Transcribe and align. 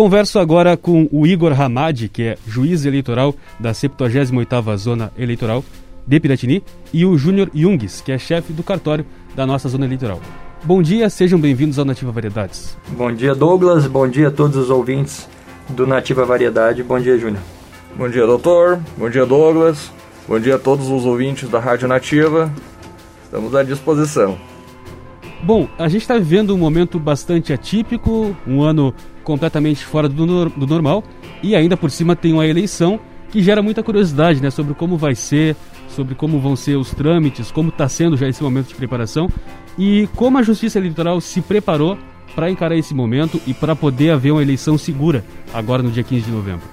converso 0.00 0.38
agora 0.38 0.78
com 0.78 1.06
o 1.12 1.26
Igor 1.26 1.52
Hamadi, 1.52 2.08
que 2.08 2.22
é 2.22 2.38
juiz 2.48 2.86
eleitoral 2.86 3.34
da 3.58 3.72
78ª 3.72 4.74
Zona 4.78 5.12
Eleitoral 5.14 5.62
de 6.06 6.18
Piratini, 6.18 6.64
e 6.90 7.04
o 7.04 7.18
Júnior 7.18 7.50
Jungs, 7.54 8.00
que 8.00 8.10
é 8.10 8.16
chefe 8.16 8.50
do 8.50 8.62
cartório 8.62 9.04
da 9.36 9.44
nossa 9.44 9.68
zona 9.68 9.84
eleitoral. 9.84 10.18
Bom 10.64 10.80
dia, 10.80 11.10
sejam 11.10 11.38
bem-vindos 11.38 11.78
ao 11.78 11.84
Nativa 11.84 12.10
Variedades. 12.10 12.78
Bom 12.88 13.12
dia, 13.12 13.34
Douglas. 13.34 13.86
Bom 13.86 14.08
dia 14.08 14.28
a 14.28 14.30
todos 14.30 14.56
os 14.56 14.70
ouvintes 14.70 15.28
do 15.68 15.86
Nativa 15.86 16.24
Variedade. 16.24 16.82
Bom 16.82 16.98
dia, 16.98 17.18
Júnior. 17.18 17.42
Bom 17.94 18.08
dia, 18.08 18.24
doutor. 18.24 18.80
Bom 18.96 19.10
dia, 19.10 19.26
Douglas. 19.26 19.92
Bom 20.26 20.40
dia 20.40 20.54
a 20.54 20.58
todos 20.58 20.88
os 20.88 21.04
ouvintes 21.04 21.46
da 21.50 21.60
Rádio 21.60 21.86
Nativa. 21.86 22.50
Estamos 23.22 23.54
à 23.54 23.62
disposição. 23.62 24.38
Bom, 25.42 25.68
a 25.78 25.88
gente 25.88 26.02
está 26.02 26.18
vivendo 26.18 26.54
um 26.54 26.58
momento 26.58 26.98
bastante 26.98 27.52
atípico, 27.52 28.36
um 28.46 28.62
ano 28.62 28.94
completamente 29.24 29.84
fora 29.84 30.08
do, 30.08 30.48
do 30.48 30.66
normal, 30.66 31.04
e 31.42 31.54
ainda 31.54 31.76
por 31.76 31.90
cima 31.90 32.16
tem 32.16 32.32
uma 32.32 32.46
eleição 32.46 33.00
que 33.30 33.42
gera 33.42 33.62
muita 33.62 33.82
curiosidade 33.82 34.42
né, 34.42 34.50
sobre 34.50 34.74
como 34.74 34.96
vai 34.96 35.14
ser, 35.14 35.56
sobre 35.88 36.14
como 36.14 36.40
vão 36.40 36.56
ser 36.56 36.76
os 36.76 36.90
trâmites, 36.90 37.50
como 37.50 37.68
está 37.68 37.88
sendo 37.88 38.16
já 38.16 38.28
esse 38.28 38.42
momento 38.42 38.68
de 38.68 38.74
preparação 38.74 39.28
e 39.78 40.08
como 40.16 40.38
a 40.38 40.42
Justiça 40.42 40.78
Eleitoral 40.78 41.20
se 41.20 41.40
preparou 41.40 41.96
para 42.34 42.50
encarar 42.50 42.76
esse 42.76 42.94
momento 42.94 43.40
e 43.46 43.54
para 43.54 43.74
poder 43.74 44.10
haver 44.10 44.32
uma 44.32 44.42
eleição 44.42 44.76
segura 44.76 45.24
agora 45.52 45.82
no 45.82 45.90
dia 45.90 46.02
15 46.02 46.26
de 46.26 46.30
novembro. 46.30 46.66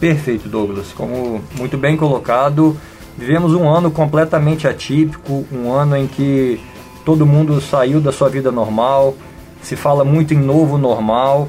Perfeito, 0.00 0.48
Douglas. 0.48 0.92
Como 0.92 1.42
muito 1.56 1.76
bem 1.76 1.96
colocado, 1.96 2.76
vivemos 3.16 3.52
um 3.52 3.68
ano 3.68 3.90
completamente 3.90 4.66
atípico, 4.66 5.44
um 5.52 5.72
ano 5.72 5.96
em 5.96 6.06
que 6.06 6.60
todo 7.04 7.26
mundo 7.26 7.60
saiu 7.60 8.00
da 8.00 8.12
sua 8.12 8.28
vida 8.28 8.52
normal, 8.52 9.14
se 9.62 9.76
fala 9.76 10.04
muito 10.04 10.34
em 10.34 10.38
novo 10.38 10.78
normal 10.78 11.46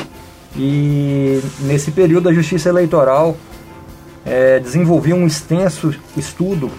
e 0.56 1.42
nesse 1.62 1.92
período 1.92 2.30
a 2.30 2.34
Justiça 2.34 2.70
Eleitoral 2.70 3.36
é, 4.26 4.60
desenvolveu 4.60 5.16
um 5.16 5.28
extenso 5.28 5.94
estudo 6.18 6.70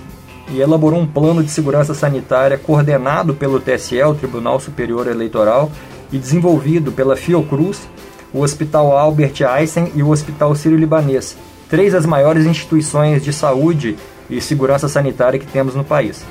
e 0.52 0.60
elaborou 0.60 1.00
um 1.00 1.06
plano 1.06 1.42
de 1.42 1.50
segurança 1.50 1.94
sanitária 1.94 2.58
coordenado 2.58 3.34
pelo 3.34 3.60
TSE, 3.60 4.02
o 4.02 4.14
Tribunal 4.14 4.58
Superior 4.58 5.06
Eleitoral, 5.06 5.70
e 6.12 6.18
desenvolvido 6.18 6.90
pela 6.90 7.14
Fiocruz, 7.14 7.88
o 8.32 8.42
Hospital 8.42 8.96
Albert 8.96 9.34
Einstein 9.48 9.92
e 9.94 10.02
o 10.02 10.10
Hospital 10.10 10.54
Sírio-Libanês, 10.54 11.36
três 11.68 11.92
das 11.92 12.04
maiores 12.04 12.46
instituições 12.46 13.22
de 13.22 13.32
saúde 13.32 13.96
e 14.28 14.40
segurança 14.40 14.88
sanitária 14.88 15.38
que 15.38 15.46
temos 15.46 15.74
no 15.74 15.84
país. 15.84 16.24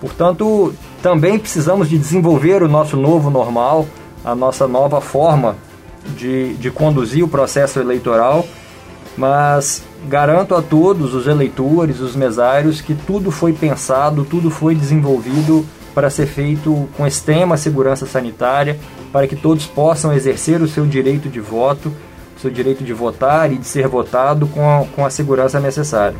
Portanto, 0.00 0.72
também 1.02 1.38
precisamos 1.38 1.88
de 1.88 1.98
desenvolver 1.98 2.62
o 2.62 2.68
nosso 2.68 2.96
novo 2.96 3.30
normal, 3.30 3.86
a 4.24 4.34
nossa 4.34 4.66
nova 4.66 5.00
forma 5.00 5.56
de, 6.16 6.54
de 6.54 6.70
conduzir 6.70 7.24
o 7.24 7.28
processo 7.28 7.80
eleitoral, 7.80 8.46
mas 9.16 9.82
garanto 10.06 10.54
a 10.54 10.62
todos 10.62 11.14
os 11.14 11.26
eleitores, 11.26 12.00
os 12.00 12.14
mesários, 12.14 12.80
que 12.80 12.94
tudo 12.94 13.30
foi 13.30 13.52
pensado, 13.52 14.24
tudo 14.24 14.50
foi 14.50 14.74
desenvolvido 14.74 15.66
para 15.94 16.10
ser 16.10 16.26
feito 16.26 16.88
com 16.96 17.06
extrema 17.06 17.56
segurança 17.56 18.06
sanitária, 18.06 18.78
para 19.12 19.26
que 19.26 19.34
todos 19.34 19.66
possam 19.66 20.12
exercer 20.12 20.62
o 20.62 20.68
seu 20.68 20.86
direito 20.86 21.28
de 21.28 21.40
voto, 21.40 21.92
o 22.36 22.40
seu 22.40 22.50
direito 22.50 22.84
de 22.84 22.92
votar 22.92 23.52
e 23.52 23.58
de 23.58 23.66
ser 23.66 23.88
votado 23.88 24.46
com 24.46 24.70
a, 24.70 24.84
com 24.94 25.04
a 25.04 25.10
segurança 25.10 25.58
necessária. 25.58 26.16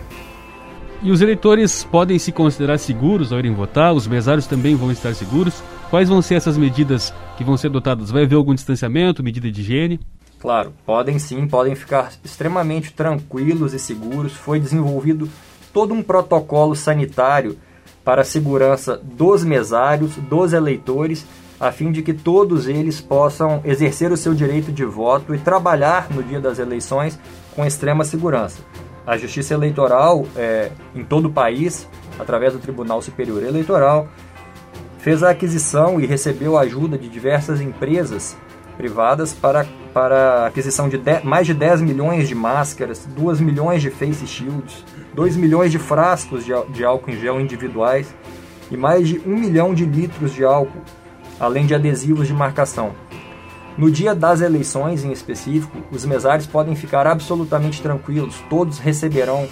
E 1.01 1.13
os 1.13 1.21
eleitores 1.21 1.85
podem 1.85 2.19
se 2.19 2.33
considerar 2.33 2.79
seguros 2.79 3.33
ao 3.33 3.39
irem 3.39 3.55
votar? 3.55 3.95
Os 3.95 4.09
mesários 4.09 4.49
também 4.49 4.75
vão 4.75 4.91
estar 4.91 5.15
seguros? 5.15 5.63
Quais 5.91 6.07
vão 6.07 6.21
ser 6.21 6.35
essas 6.35 6.59
medidas 6.59 7.15
que 7.39 7.45
vão 7.45 7.57
ser 7.57 7.69
adotadas? 7.69 8.11
Vai 8.11 8.25
haver 8.25 8.35
algum 8.35 8.55
distanciamento, 8.55 9.23
medida 9.23 9.51
de 9.51 9.63
higiene? 9.63 9.99
Claro, 10.39 10.75
podem 10.85 11.19
sim, 11.19 11.49
podem 11.49 11.75
ficar 11.75 12.13
extremamente 12.23 12.93
tranquilos 12.93 13.73
e 13.73 13.79
seguros. 13.79 14.35
Foi 14.35 14.61
desenvolvido 14.61 15.29
todo 15.73 15.95
um 15.95 16.03
protocolo 16.03 16.77
sanitário 16.77 17.57
para 18.05 18.21
a 18.21 18.25
segurança 18.25 19.01
dos 19.03 19.43
mesários, 19.43 20.15
dos 20.17 20.53
eleitores, 20.53 21.27
a 21.59 21.73
fim 21.73 21.91
de 21.91 22.03
que 22.03 22.13
todos 22.13 22.69
eles 22.69 23.01
possam 23.01 23.63
exercer 23.65 24.13
o 24.13 24.17
seu 24.17 24.35
direito 24.35 24.71
de 24.71 24.85
voto 24.85 25.35
e 25.35 25.39
trabalhar 25.39 26.09
no 26.11 26.23
dia 26.23 26.39
das 26.39 26.59
eleições 26.59 27.19
com 27.57 27.65
extrema 27.65 28.05
segurança. 28.05 28.61
A 29.07 29.17
Justiça 29.17 29.55
Eleitoral, 29.55 30.27
é, 30.37 30.71
em 30.95 31.03
todo 31.03 31.29
o 31.29 31.33
país, 31.33 31.89
através 32.19 32.53
do 32.53 32.59
Tribunal 32.59 33.01
Superior 33.01 33.43
Eleitoral, 33.43 34.07
fez 34.99 35.23
a 35.23 35.31
aquisição 35.31 36.01
e 36.01 36.07
recebeu 36.07 36.57
a 36.57 36.63
ajuda 36.63 36.99
de 36.99 37.09
diversas 37.09 37.61
empresas 37.61 38.37
privadas 38.77 39.33
para, 39.33 39.67
para 39.93 40.47
aquisição 40.47 40.89
de 40.89 40.99
10, 40.99 41.25
mais 41.25 41.47
de 41.47 41.55
10 41.55 41.81
milhões 41.81 42.29
de 42.29 42.35
máscaras, 42.35 43.07
2 43.07 43.41
milhões 43.41 43.83
de 43.83 43.91
face 43.91 44.27
shields, 44.27 44.85
2 45.15 45.37
milhões 45.37 45.73
de 45.73 45.79
frascos 45.79 46.45
de, 46.45 46.53
de 46.71 46.85
álcool 46.85 47.11
em 47.11 47.19
gel 47.19 47.41
individuais 47.41 48.15
e 48.71 48.77
mais 48.77 49.09
de 49.09 49.21
1 49.27 49.29
milhão 49.29 49.75
de 49.75 49.85
litros 49.85 50.33
de 50.33 50.45
álcool, 50.45 50.83
além 51.41 51.67
de 51.67 51.75
adesivos 51.75 52.27
de 52.27 52.35
marcação. 52.35 52.93
No 53.77 53.91
dia 53.91 54.15
das 54.15 54.41
eleições, 54.41 55.05
em 55.05 55.13
específico, 55.13 55.79
os 55.91 56.05
mesários 56.05 56.47
podem 56.47 56.75
ficar 56.75 57.07
absolutamente 57.07 57.81
tranquilos, 57.81 58.43
todos 58.51 58.79
receberão 58.79 59.49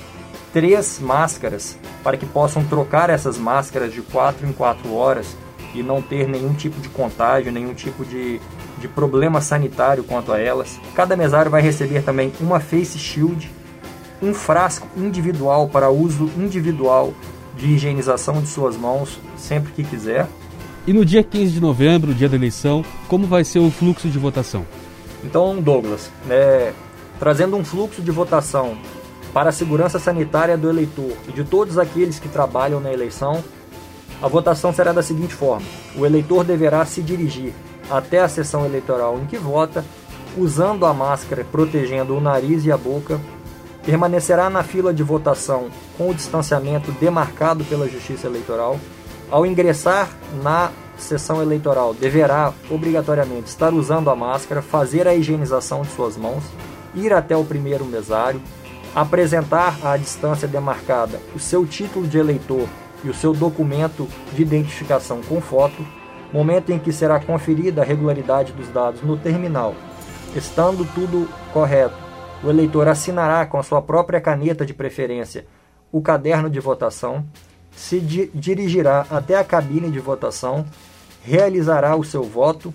três 0.56 0.99
máscaras 0.99 1.77
para 2.03 2.17
que 2.17 2.25
possam 2.25 2.65
trocar 2.65 3.11
essas 3.11 3.37
máscaras 3.37 3.93
de 3.93 4.00
quatro 4.00 4.47
em 4.47 4.53
quatro 4.55 4.94
horas 4.94 5.37
e 5.75 5.83
não 5.83 6.00
ter 6.00 6.27
nenhum 6.27 6.55
tipo 6.55 6.81
de 6.81 6.89
contágio, 6.89 7.53
nenhum 7.53 7.75
tipo 7.75 8.06
de, 8.06 8.41
de 8.78 8.89
problema 8.89 9.43
sanitário 9.43 10.03
quanto 10.03 10.33
a 10.33 10.41
elas. 10.41 10.81
Cada 10.94 11.15
mesário 11.15 11.50
vai 11.50 11.61
receber 11.61 12.03
também 12.03 12.33
uma 12.41 12.59
face 12.59 12.99
shield, 12.99 13.50
um 14.22 14.33
frasco 14.33 14.89
individual 14.97 15.69
para 15.69 15.91
uso 15.91 16.31
individual 16.39 17.12
de 17.55 17.67
higienização 17.75 18.41
de 18.41 18.49
suas 18.49 18.78
mãos 18.78 19.21
sempre 19.37 19.73
que 19.73 19.84
quiser 19.84 20.27
e 20.87 20.93
no 20.94 21.05
dia 21.05 21.23
15 21.23 21.53
de 21.53 21.61
novembro, 21.61 22.15
dia 22.15 22.31
da 22.31 22.37
eleição, 22.37 22.83
como 23.09 23.27
vai 23.27 23.44
ser 23.44 23.59
o 23.59 23.71
fluxo 23.71 24.09
de 24.09 24.19
votação? 24.19 24.65
Então, 25.23 25.61
Douglas, 25.61 26.11
é, 26.31 26.73
trazendo 27.19 27.56
um 27.56 27.65
fluxo 27.65 28.00
de 28.00 28.11
votação 28.11 28.78
para 29.36 29.50
a 29.50 29.52
segurança 29.52 29.98
sanitária 29.98 30.56
do 30.56 30.66
eleitor 30.66 31.12
e 31.28 31.32
de 31.32 31.44
todos 31.44 31.76
aqueles 31.76 32.19
que 32.19 32.26
trabalham 32.26 32.80
na 32.80 32.91
eleição, 32.91 33.44
a 34.22 34.26
votação 34.26 34.72
será 34.72 34.94
da 34.94 35.02
seguinte 35.02 35.34
forma: 35.34 35.66
o 35.94 36.06
eleitor 36.06 36.42
deverá 36.42 36.86
se 36.86 37.02
dirigir 37.02 37.52
até 37.91 38.20
a 38.20 38.28
sessão 38.30 38.64
eleitoral 38.64 39.19
em 39.19 39.26
que 39.26 39.36
vota, 39.36 39.84
usando 40.38 40.86
a 40.86 40.94
máscara 40.94 41.44
protegendo 41.52 42.16
o 42.16 42.20
nariz 42.20 42.64
e 42.64 42.72
a 42.72 42.78
boca, 42.78 43.20
permanecerá 43.84 44.48
na 44.48 44.62
fila 44.62 44.94
de 44.94 45.02
votação 45.02 45.69
com 45.98 46.08
o 46.08 46.14
distanciamento 46.14 46.91
demarcado 46.92 47.62
pela 47.64 47.86
Justiça 47.86 48.26
Eleitoral. 48.26 48.80
Ao 49.30 49.44
ingressar 49.44 50.08
na 50.42 50.70
sessão 50.96 51.42
eleitoral, 51.42 51.92
deverá 51.92 52.54
obrigatoriamente 52.70 53.48
estar 53.48 53.75
usando 53.75 54.08
a 54.08 54.16
máscara, 54.16 54.62
fazer 54.62 55.06
a 55.06 55.14
higienização 55.14 55.82
de 55.82 55.91
suas 55.91 56.16
mãos, 56.16 56.42
ir 56.94 57.12
até 57.12 57.36
o 57.36 57.44
primeiro 57.44 57.84
mesário, 57.84 58.41
apresentar 58.96 59.78
à 59.86 59.96
distância 59.98 60.48
demarcada 60.48 61.20
o 61.34 61.38
seu 61.38 61.66
título 61.66 62.06
de 62.08 62.16
eleitor 62.16 62.66
e 63.04 63.10
o 63.10 63.14
seu 63.14 63.34
documento 63.34 64.08
de 64.32 64.40
identificação 64.40 65.20
com 65.20 65.38
foto, 65.40 65.86
momento 66.32 66.72
em 66.72 66.78
que 66.78 66.90
será 66.90 67.20
conferida 67.20 67.82
a 67.82 67.84
regularidade 67.84 68.52
dos 68.52 68.68
dados 68.68 69.02
no 69.02 69.18
terminal. 69.18 69.74
Estando 70.34 70.84
tudo 70.94 71.28
correto, 71.52 71.94
o 72.42 72.48
eleitor 72.48 72.88
assinará 72.88 73.44
com 73.44 73.58
a 73.58 73.62
sua 73.62 73.82
própria 73.82 74.20
caneta 74.20 74.64
de 74.64 74.72
preferência 74.72 75.46
o 75.92 76.00
caderno 76.00 76.50
de 76.50 76.58
votação 76.58 77.24
se 77.76 78.00
di 78.00 78.30
dirigirá 78.34 79.06
até 79.10 79.36
a 79.36 79.44
cabine 79.44 79.90
de 79.90 80.00
votação, 80.00 80.64
realizará 81.22 81.94
o 81.94 82.02
seu 82.02 82.22
voto. 82.22 82.72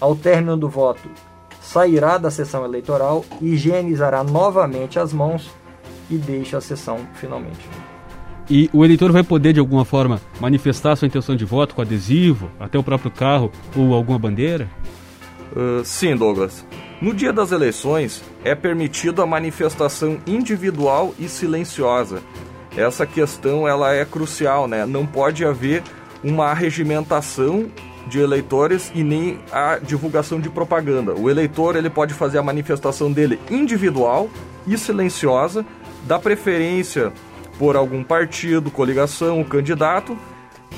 Ao 0.00 0.14
término 0.14 0.56
do 0.56 0.68
voto, 0.68 1.08
sairá 1.72 2.16
da 2.16 2.30
sessão 2.30 2.64
eleitoral, 2.64 3.24
higienizará 3.42 4.24
novamente 4.24 4.98
as 4.98 5.12
mãos 5.12 5.50
e 6.10 6.16
deixa 6.16 6.56
a 6.56 6.60
sessão 6.60 7.00
finalmente. 7.14 7.68
E 8.48 8.70
o 8.72 8.82
eleitor 8.82 9.12
vai 9.12 9.22
poder, 9.22 9.52
de 9.52 9.60
alguma 9.60 9.84
forma, 9.84 10.18
manifestar 10.40 10.96
sua 10.96 11.06
intenção 11.06 11.36
de 11.36 11.44
voto 11.44 11.74
com 11.74 11.82
adesivo, 11.82 12.50
até 12.58 12.78
o 12.78 12.82
próprio 12.82 13.10
carro 13.10 13.52
ou 13.76 13.92
alguma 13.92 14.18
bandeira? 14.18 14.66
Uh, 15.52 15.84
sim, 15.84 16.16
Douglas. 16.16 16.64
No 17.02 17.12
dia 17.12 17.32
das 17.32 17.52
eleições, 17.52 18.24
é 18.42 18.54
permitido 18.54 19.20
a 19.20 19.26
manifestação 19.26 20.18
individual 20.26 21.14
e 21.18 21.28
silenciosa, 21.28 22.22
essa 22.78 23.04
questão 23.04 23.66
ela 23.66 23.92
é 23.92 24.04
crucial, 24.04 24.68
né? 24.68 24.86
Não 24.86 25.04
pode 25.04 25.44
haver 25.44 25.82
uma 26.22 26.54
regimentação 26.54 27.66
de 28.08 28.18
eleitores 28.18 28.90
e 28.94 29.04
nem 29.04 29.38
a 29.52 29.78
divulgação 29.78 30.40
de 30.40 30.48
propaganda. 30.48 31.14
O 31.14 31.28
eleitor 31.30 31.76
ele 31.76 31.90
pode 31.90 32.14
fazer 32.14 32.38
a 32.38 32.42
manifestação 32.42 33.12
dele 33.12 33.38
individual 33.50 34.28
e 34.66 34.76
silenciosa, 34.76 35.64
da 36.04 36.18
preferência 36.18 37.12
por 37.58 37.76
algum 37.76 38.02
partido, 38.02 38.70
coligação, 38.70 39.42
candidato, 39.44 40.16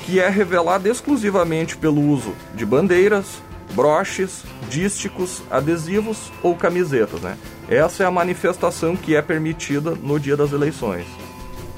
que 0.05 0.19
é 0.19 0.27
revelada 0.27 0.89
exclusivamente 0.89 1.77
pelo 1.77 2.01
uso 2.01 2.33
de 2.55 2.65
bandeiras, 2.65 3.41
broches, 3.73 4.43
dísticos, 4.69 5.41
adesivos 5.49 6.31
ou 6.41 6.55
camisetas. 6.55 7.21
Né? 7.21 7.37
Essa 7.69 8.03
é 8.03 8.05
a 8.05 8.11
manifestação 8.11 8.95
que 8.95 9.15
é 9.15 9.21
permitida 9.21 9.91
no 9.91 10.19
dia 10.19 10.35
das 10.35 10.51
eleições. 10.51 11.05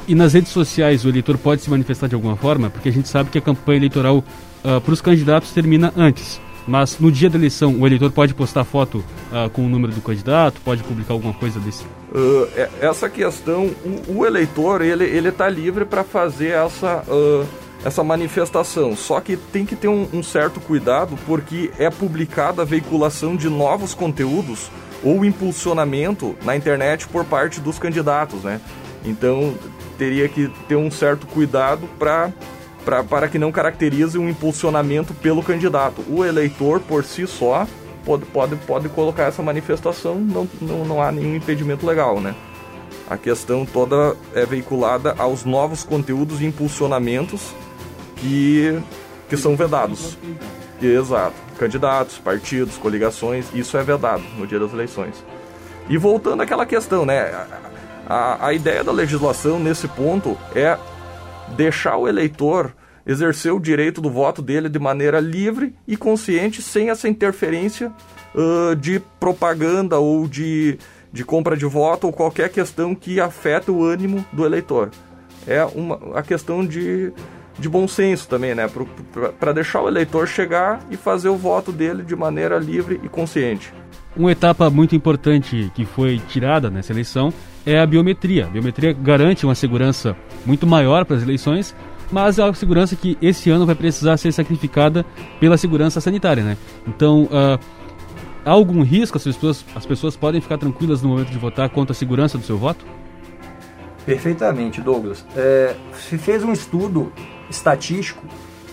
E 0.08 0.16
nas 0.16 0.34
redes 0.34 0.52
sociais 0.52 1.06
o 1.06 1.10
eleitor 1.10 1.38
pode 1.38 1.62
se 1.62 1.70
manifestar 1.70 2.08
de 2.08 2.16
alguma 2.16 2.36
forma? 2.36 2.70
Porque 2.70 2.90
a 2.90 2.92
gente 2.92 3.08
sabe 3.08 3.30
que 3.30 3.38
a 3.38 3.42
campanha 3.42 3.78
eleitoral 3.78 4.24
uh, 4.64 4.82
para 4.82 4.94
os 4.94 5.02
candidatos 5.02 5.52
termina 5.52 5.94
antes. 5.96 6.40
Mas 6.66 6.98
no 6.98 7.12
dia 7.12 7.30
da 7.30 7.38
eleição, 7.38 7.76
o 7.78 7.86
eleitor 7.86 8.10
pode 8.12 8.34
postar 8.34 8.64
foto 8.64 9.04
uh, 9.32 9.50
com 9.50 9.66
o 9.66 9.70
número 9.70 9.92
do 9.92 10.02
candidato, 10.02 10.62
pode 10.64 10.82
publicar 10.84 11.14
alguma 11.14 11.34
coisa 11.34 11.60
desse? 11.60 11.84
Uh, 11.84 12.48
essa 12.80 13.10
questão, 13.10 13.72
o, 13.84 14.20
o, 14.20 14.26
eleitor 14.26 14.82
ele 14.82 15.04
ele 15.04 15.30
está 15.30 15.50
livre 15.50 15.84
para 15.84 16.04
fazer 16.04 16.52
essa 16.52 17.04
essa 17.84 18.04
manifestação. 18.04 18.96
Só 18.96 19.20
que 19.20 19.36
tem 19.36 19.66
que 19.66 19.76
ter 19.76 19.88
um, 19.88 20.08
um, 20.14 20.24
certo 20.24 20.60
cuidado 20.62 21.18
porque 21.26 21.70
é 21.78 21.90
publicada 21.90 22.62
a 22.62 22.66
veiculação 22.66 23.36
de 23.36 23.50
novos 23.50 23.94
conteúdos 23.94 24.72
ou 25.04 25.26
impulsionamento 25.26 26.36
na 26.44 26.56
internet 26.56 27.08
por 27.08 27.26
parte 27.26 27.60
dos 27.60 27.78
candidatos, 27.78 28.44
né? 28.44 28.62
Então 29.04 29.54
teria 29.98 30.28
que 30.30 30.50
ter 30.68 30.76
um 30.76 30.90
certo 30.90 31.28
cuidado 31.28 31.88
para 32.00 32.32
Pra, 32.86 33.04
para 33.04 33.28
que 33.30 33.40
não 33.40 33.52
caracterize 33.52 34.18
um 34.18 34.28
impulsionamento 34.28 35.14
pelo 35.14 35.42
candidato. 35.42 36.04
O 36.10 36.26
eleitor, 36.26 36.82
por 36.82 37.06
si 37.06 37.26
só, 37.26 37.66
pode, 38.04 38.26
pode, 38.26 38.56
pode 38.58 38.90
colocar 38.90 39.24
essa 39.24 39.42
manifestação, 39.42 40.16
não, 40.16 40.48
não, 40.62 40.86
não 40.86 41.02
há 41.02 41.12
nenhum 41.12 41.36
impedimento 41.36 41.86
legal, 41.86 42.20
né? 42.20 42.36
A 43.10 43.18
questão 43.18 43.66
toda 43.66 44.16
é 44.34 44.46
veiculada 44.46 45.16
aos 45.18 45.46
novos 45.46 45.84
conteúdos 45.84 46.42
e 46.42 46.46
impulsionamentos 46.46 47.54
que, 48.18 48.80
que 49.30 49.38
são 49.38 49.56
vedados. 49.56 50.18
Exato. 50.82 51.36
Candidatos, 51.58 52.18
partidos, 52.18 52.78
coligações, 52.78 53.46
isso 53.54 53.78
é 53.78 53.84
vedado 53.84 54.24
no 54.38 54.48
dia 54.48 54.60
das 54.60 54.74
eleições. 54.74 55.24
E 55.90 55.98
voltando 55.98 56.42
àquela 56.42 56.66
questão, 56.66 57.06
né? 57.06 57.32
A, 58.08 58.48
a 58.48 58.54
ideia 58.54 58.84
da 58.84 58.92
legislação 58.92 59.60
nesse 59.60 59.88
ponto 59.88 60.38
é 60.56 60.78
deixar 61.56 61.98
o 61.98 62.08
eleitor 62.08 62.74
exercer 63.06 63.54
o 63.54 63.60
direito 63.60 64.02
do 64.02 64.10
voto 64.10 64.42
dele 64.42 64.70
de 64.70 64.80
maneira 64.80 65.20
livre 65.20 65.76
e 65.88 65.98
consciente, 65.98 66.62
sem 66.62 66.90
essa 66.90 67.08
interferência 67.08 67.92
uh, 68.34 68.76
de 68.76 69.02
propaganda 69.20 70.00
ou 70.00 70.28
de, 70.28 70.78
de 71.12 71.24
compra 71.24 71.58
de 71.58 71.66
voto 71.66 72.08
ou 72.08 72.14
qualquer 72.14 72.50
questão 72.50 72.96
que 72.96 73.20
afeta 73.20 73.72
o 73.72 73.84
ânimo 73.84 74.26
do 74.32 74.46
eleitor. 74.46 74.90
É 75.46 75.64
uma, 75.66 76.18
a 76.18 76.24
questão 76.24 76.66
de, 76.66 77.12
de 77.60 77.68
bom 77.68 77.88
senso 77.88 78.28
também, 78.30 78.56
né? 78.56 78.70
Para 79.40 79.52
deixar 79.52 79.82
o 79.82 79.88
eleitor 79.90 80.28
chegar 80.28 80.80
e 80.90 80.96
fazer 80.96 81.28
o 81.28 81.36
voto 81.36 81.72
dele 81.72 82.04
de 82.04 82.16
maneira 82.16 82.58
livre 82.58 83.02
e 83.04 83.10
consciente. 83.10 83.74
Uma 84.16 84.32
etapa 84.32 84.70
muito 84.70 84.96
importante 84.96 85.72
que 85.74 85.86
foi 85.86 86.22
tirada 86.28 86.70
nessa 86.70 86.92
eleição 86.92 87.34
é 87.66 87.80
a 87.80 87.86
biometria. 87.86 88.46
A 88.46 88.50
biometria 88.50 88.94
garante 88.94 89.46
uma 89.46 89.56
segurança 89.56 90.16
muito 90.46 90.68
maior 90.68 91.04
para 91.04 91.16
as 91.16 91.24
eleições, 91.24 91.76
mas 92.12 92.38
é 92.38 92.44
uma 92.44 92.54
segurança 92.54 92.96
que 92.96 93.18
esse 93.20 93.50
ano 93.50 93.66
vai 93.66 93.74
precisar 93.74 94.18
ser 94.18 94.32
sacrificada 94.32 95.04
pela 95.40 95.58
segurança 95.58 96.00
sanitária, 96.00 96.44
né? 96.44 96.58
Então, 96.88 97.24
uh, 97.24 97.60
há 98.46 98.52
algum 98.52 98.84
risco? 98.84 99.18
As 99.18 99.24
pessoas, 99.24 99.66
as 99.76 99.86
pessoas 99.86 100.16
podem 100.16 100.40
ficar 100.40 100.60
tranquilas 100.60 101.02
no 101.02 101.10
momento 101.10 101.32
de 101.32 101.38
votar 101.40 101.70
quanto 101.70 101.92
à 101.92 101.96
segurança 101.96 102.38
do 102.38 102.44
seu 102.44 102.58
voto? 102.58 102.86
Perfeitamente, 104.06 104.80
Douglas. 104.80 105.26
É, 105.36 105.76
se 105.94 106.20
fez 106.20 106.44
um 106.44 106.52
estudo 106.52 107.12
estatístico 107.50 108.24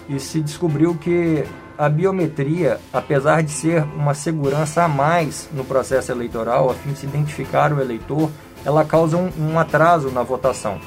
e 0.08 0.18
se 0.18 0.40
descobriu 0.40 0.94
que 0.96 1.44
a 1.80 1.88
biometria, 1.88 2.78
apesar 2.92 3.42
de 3.42 3.50
ser 3.50 3.82
uma 3.96 4.12
segurança 4.12 4.84
a 4.84 4.88
mais 4.88 5.48
no 5.50 5.64
processo 5.64 6.12
eleitoral, 6.12 6.68
a 6.68 6.74
fim 6.74 6.92
de 6.92 6.98
se 6.98 7.06
identificar 7.06 7.72
o 7.72 7.80
eleitor, 7.80 8.30
ela 8.66 8.84
causa 8.84 9.16
um, 9.16 9.30
um 9.38 9.58
atraso 9.58 10.10
na 10.10 10.22
votação. 10.22 10.78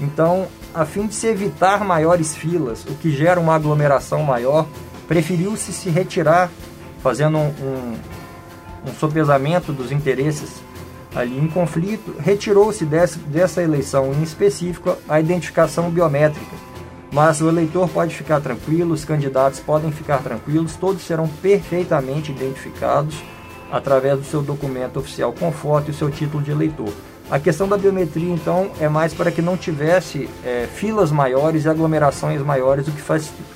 Então, 0.00 0.48
a 0.74 0.86
fim 0.86 1.06
de 1.06 1.14
se 1.14 1.26
evitar 1.26 1.84
maiores 1.84 2.34
filas, 2.34 2.82
o 2.88 2.94
que 2.94 3.10
gera 3.10 3.38
uma 3.38 3.54
aglomeração 3.54 4.22
maior, 4.22 4.66
preferiu-se 5.06 5.70
se 5.70 5.90
retirar, 5.90 6.50
fazendo 7.02 7.36
um, 7.36 7.48
um, 7.48 7.94
um 8.86 8.94
sopesamento 8.98 9.70
dos 9.70 9.92
interesses 9.92 10.62
ali 11.14 11.38
em 11.38 11.48
conflito, 11.48 12.14
retirou-se 12.18 12.86
dessa 12.86 13.62
eleição 13.62 14.14
em 14.14 14.22
específico 14.22 14.96
a 15.06 15.20
identificação 15.20 15.90
biométrica. 15.90 16.67
Mas 17.10 17.40
o 17.40 17.48
eleitor 17.48 17.88
pode 17.88 18.14
ficar 18.14 18.40
tranquilo, 18.40 18.92
os 18.92 19.04
candidatos 19.04 19.60
podem 19.60 19.90
ficar 19.90 20.18
tranquilos, 20.18 20.76
todos 20.76 21.02
serão 21.02 21.26
perfeitamente 21.26 22.32
identificados 22.32 23.16
através 23.70 24.18
do 24.18 24.24
seu 24.24 24.42
documento 24.42 24.98
oficial 24.98 25.32
com 25.32 25.50
foto 25.50 25.88
e 25.88 25.90
o 25.90 25.94
seu 25.94 26.10
título 26.10 26.42
de 26.42 26.50
eleitor. 26.50 26.92
A 27.30 27.38
questão 27.38 27.68
da 27.68 27.76
biometria, 27.76 28.32
então, 28.32 28.70
é 28.80 28.88
mais 28.88 29.12
para 29.12 29.30
que 29.30 29.42
não 29.42 29.56
tivesse 29.56 30.28
é, 30.42 30.66
filas 30.66 31.12
maiores 31.12 31.64
e 31.64 31.68
aglomerações 31.68 32.40
maiores, 32.40 32.88
o 32.88 32.92
que 32.92 33.02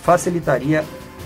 facilitaria 0.02 0.84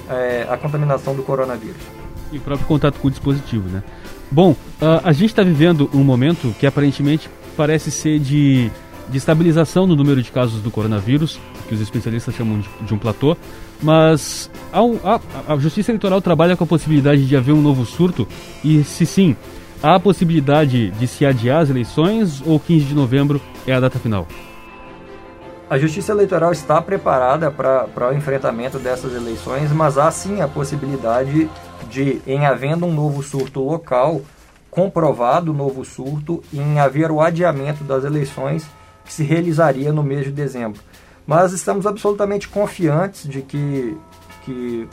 é, 0.09 0.47
a 0.49 0.57
contaminação 0.57 1.15
do 1.15 1.25
coronavírus. 1.25 1.83
E 2.31 2.39
o 2.39 2.41
próprio 2.41 2.67
contato 2.67 3.01
com 3.01 3.09
o 3.09 3.11
dispositivo, 3.11 3.69
né? 3.69 3.83
Bom, 4.31 4.53
uh, 4.53 5.01
a 5.03 5.13
gente 5.13 5.31
está 5.31 5.43
vivendo 5.43 5.89
um 5.95 6.03
momento 6.03 6.55
que 6.59 6.67
aparentemente 6.67 7.31
parece 7.57 7.91
ser 7.91 8.19
de, 8.19 8.71
de 9.09 9.19
estabilização 9.19 9.87
no 9.87 9.95
número 9.95 10.23
de 10.23 10.31
casos 10.31 10.61
do 10.61 10.71
coronavírus, 10.71 11.39
que 11.69 11.75
os 11.75 11.81
especialistas 11.81 12.35
chamam 12.35 12.63
de, 12.81 12.95
um 12.95 12.99
platô, 12.99 13.37
mas 13.83 14.51
a, 14.73 15.21
a 15.53 15.57
Justiça 15.59 15.91
Eleitoral 15.91 16.21
trabalha 16.21 16.57
com 16.57 16.65
a 16.65 16.67
possibilidade 16.67 17.27
de 17.27 17.37
haver 17.37 17.53
um 17.53 17.63
novo 17.63 17.85
surto 17.85 18.27
e, 18.65 18.83
se 18.85 19.05
sim, 19.07 19.37
Há 19.83 19.97
a 19.97 20.01
possibilidade 20.01 20.91
de 20.91 21.07
se 21.07 21.25
adiar 21.27 21.61
as 21.61 21.71
eleições 21.71 22.43
ou 22.47 22.59
15 22.59 22.87
de 22.87 22.95
novembro 22.95 23.41
é 23.67 23.75
a 23.75 23.81
data 23.81 23.99
final? 23.99 24.27
A 25.69 25.79
Justiça 25.79 26.13
Eleitoral 26.13 26.53
está 26.53 26.81
preparada 26.81 27.51
para 27.51 28.11
o 28.11 28.15
enfrentamento 28.15 28.79
dessas 28.79 29.15
eleições, 29.15 29.71
mas 29.73 29.99
há 29.99 30.11
sim 30.11 30.41
a 30.41 30.49
possibilidade 30.49 31.51
de, 31.91 32.23
em 32.27 32.47
havendo 32.47 32.87
um 32.87 32.93
novo 32.93 33.23
surto 33.23 33.61
local, 33.61 34.23
comprovado 34.71 35.51
o 35.51 35.55
novo 35.55 35.85
surto, 35.85 36.43
em 36.53 36.79
haver 36.79 37.11
o 37.11 37.21
adiamento 37.21 37.85
das 37.85 38.05
eleições 38.05 38.67
que 39.07 39.13
se 39.13 39.23
realizaria 39.23 39.93
no 39.93 40.03
mês 40.03 40.25
de 40.25 40.33
dezembro. 40.33 40.81
Mas 41.27 41.53
estamos 41.53 41.87
absolutamente 41.87 42.49
confiantes 42.49 43.29
de 43.29 43.43
que, 43.43 43.97
que 44.45 44.89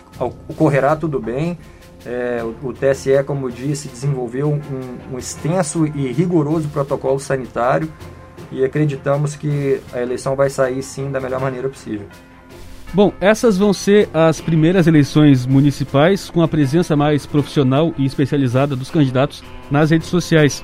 ocorrerá 0.48 0.96
tudo 0.96 1.20
bem. 1.20 1.58
É, 2.06 2.42
o, 2.44 2.70
o, 2.70 2.74
TSE, 2.74 3.24
como 3.26 3.50
disse, 3.50 3.88
desenvolveu 3.88 4.52
um, 4.52 5.14
um, 5.14 5.18
extenso 5.18 5.86
e 5.86 6.12
rigoroso 6.12 6.68
protocolo 6.70 7.20
sanitário 7.20 7.90
e 8.52 8.64
acreditamos 8.64 9.36
que 9.36 9.80
a 9.94 10.02
eleição 10.02 10.36
vai 10.36 10.50
sair 10.50 10.84
sim 10.84 11.12
da 11.12 11.20
melhor 11.20 11.40
maneira 11.40 11.70
possível. 11.70 12.08
Bom, 12.94 13.12
essas 13.20 13.58
vão 13.58 13.74
ser 13.74 14.08
as 14.14 14.40
primeiras 14.40 14.86
eleições 14.86 15.48
municipais 15.48 16.30
com 16.30 16.44
a 16.44 16.48
presença 16.48 16.96
mais 16.96 17.26
profissional 17.26 17.94
e 17.98 18.06
especializada 18.06 18.76
dos 18.76 18.92
candidatos 18.92 19.44
nas 19.72 19.90
redes 19.90 20.08
sociais. 20.10 20.64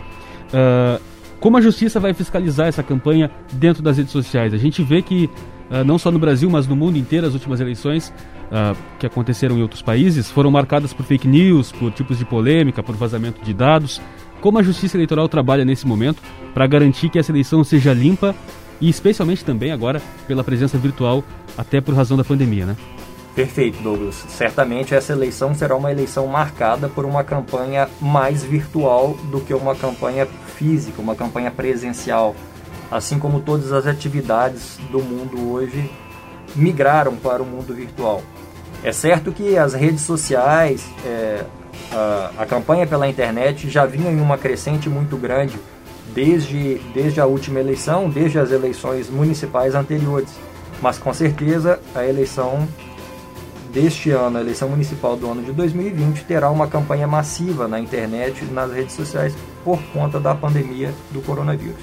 Uh, 0.54 1.02
como 1.40 1.58
a 1.58 1.62
justiça 1.62 2.00
vai 2.00 2.14
fiscalizar 2.14 2.68
essa 2.68 2.84
campanha 2.84 3.32
dentro 3.54 3.82
das 3.82 3.98
redes 3.98 4.12
sociais? 4.12 4.54
A 4.54 4.58
gente 4.58 4.84
vê 4.84 5.02
que, 5.02 5.30
uh, 5.72 5.84
não 5.86 5.98
só 5.98 6.12
no 6.12 6.20
Brasil, 6.20 6.50
mas 6.50 6.68
no 6.68 6.76
mundo 6.76 6.98
inteiro, 6.98 7.26
as 7.26 7.34
últimas 7.34 7.60
eleições 7.60 8.14
uh, 8.52 8.76
que 9.00 9.06
aconteceram 9.06 9.58
em 9.58 9.62
outros 9.62 9.82
países 9.82 10.30
foram 10.30 10.52
marcadas 10.52 10.94
por 10.94 11.06
fake 11.06 11.28
news, 11.28 11.72
por 11.72 11.92
tipos 11.92 12.18
de 12.18 12.26
polêmica, 12.26 12.84
por 12.84 12.96
vazamento 12.96 13.42
de 13.44 13.54
dados. 13.54 14.02
Como 14.42 14.58
a 14.58 14.64
Justiça 14.64 14.96
Eleitoral 14.96 15.28
trabalha 15.28 15.66
nesse 15.66 15.86
momento 15.86 16.22
para 16.54 16.66
garantir 16.66 17.10
que 17.10 17.20
essa 17.20 17.32
eleição 17.32 17.64
seja 17.64 17.94
limpa 17.94 18.36
e 18.80 18.90
especialmente 18.90 19.44
também 19.44 19.72
agora 19.72 20.02
pela 20.28 20.44
presença 20.44 20.78
virtual, 20.78 21.24
até 21.58 21.82
por 21.82 21.94
razão 21.94 22.16
da 22.16 22.24
pandemia, 22.24 22.66
né? 22.66 22.76
Perfeito, 23.36 23.82
Douglas. 23.82 24.26
Certamente 24.28 24.94
essa 24.94 25.14
eleição 25.14 25.54
será 25.54 25.76
uma 25.76 25.92
eleição 25.92 26.28
marcada 26.28 26.90
por 26.90 27.06
uma 27.06 27.24
campanha 27.24 27.88
mais 28.02 28.44
virtual 28.44 29.18
do 29.32 29.40
que 29.40 29.54
uma 29.54 29.76
campanha 29.76 30.28
física, 30.60 31.02
uma 31.02 31.16
campanha 31.16 31.50
presencial. 31.50 32.36
Assim 32.92 33.18
como 33.18 33.40
todas 33.40 33.72
as 33.72 33.88
atividades 33.88 34.78
do 34.92 35.00
mundo 35.00 35.52
hoje 35.52 35.90
migraram 36.56 37.16
para 37.16 37.42
o 37.42 37.46
mundo 37.46 37.74
virtual. 37.74 38.22
É 38.84 38.92
certo 38.92 39.32
que 39.32 39.58
as 39.58 39.74
redes 39.74 40.02
sociais, 40.02 40.86
é, 41.06 41.46
a, 41.92 42.32
a, 42.40 42.46
campanha 42.46 42.86
pela 42.86 43.08
internet 43.08 43.70
já 43.70 43.86
vinha 43.86 44.12
em 44.12 44.20
uma 44.20 44.38
crescente 44.38 44.90
muito 44.90 45.16
grande 45.18 45.58
desde, 46.14 46.80
desde 46.94 47.22
a 47.22 47.26
última 47.26 47.60
eleição, 47.60 48.10
desde 48.10 48.40
as 48.40 48.52
eleições 48.52 49.10
municipais 49.10 49.76
anteriores. 49.76 50.30
Mas 50.82 50.98
com 50.98 51.14
certeza 51.14 51.80
a 51.94 52.06
eleição 52.06 52.68
deste 53.72 54.10
ano, 54.12 54.38
a 54.38 54.42
eleição 54.42 54.68
municipal 54.68 55.16
do 55.16 55.30
ano 55.30 55.44
de 55.44 55.52
2020, 55.52 56.24
terá 56.24 56.50
uma 56.50 56.68
campanha 56.68 57.06
massiva 57.06 57.68
na 57.68 57.80
internet 57.80 58.44
e 58.44 58.52
nas 58.52 58.72
redes 58.72 58.96
sociais 58.96 59.36
por 59.64 59.80
conta 59.94 60.20
da 60.20 60.34
pandemia 60.34 60.94
do 61.12 61.22
coronavírus. 61.22 61.82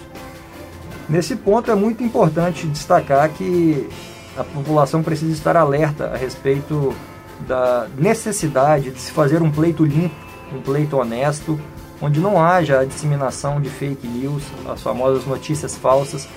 Nesse 1.08 1.36
ponto 1.36 1.70
é 1.70 1.74
muito 1.74 2.02
importante 2.02 2.66
destacar 2.66 3.28
que 3.30 3.88
a 4.36 4.44
população 4.44 5.02
precisa 5.02 5.32
estar 5.32 5.56
alerta 5.56 6.10
a 6.12 6.16
respeito 6.16 6.94
da 7.40 7.86
necessidade 7.96 8.90
de 8.90 9.00
se 9.00 9.12
fazer 9.12 9.42
um 9.42 9.50
pleito 9.50 9.84
limpo, 9.84 10.14
um 10.52 10.60
pleito 10.60 10.96
honesto, 10.96 11.60
onde 12.00 12.20
não 12.20 12.42
haja 12.42 12.80
a 12.80 12.84
disseminação 12.84 13.60
de 13.60 13.70
fake 13.70 14.06
news, 14.06 14.42
as 14.68 14.82
famosas 14.82 15.24
notícias 15.26 15.76
falsas, 15.76 16.28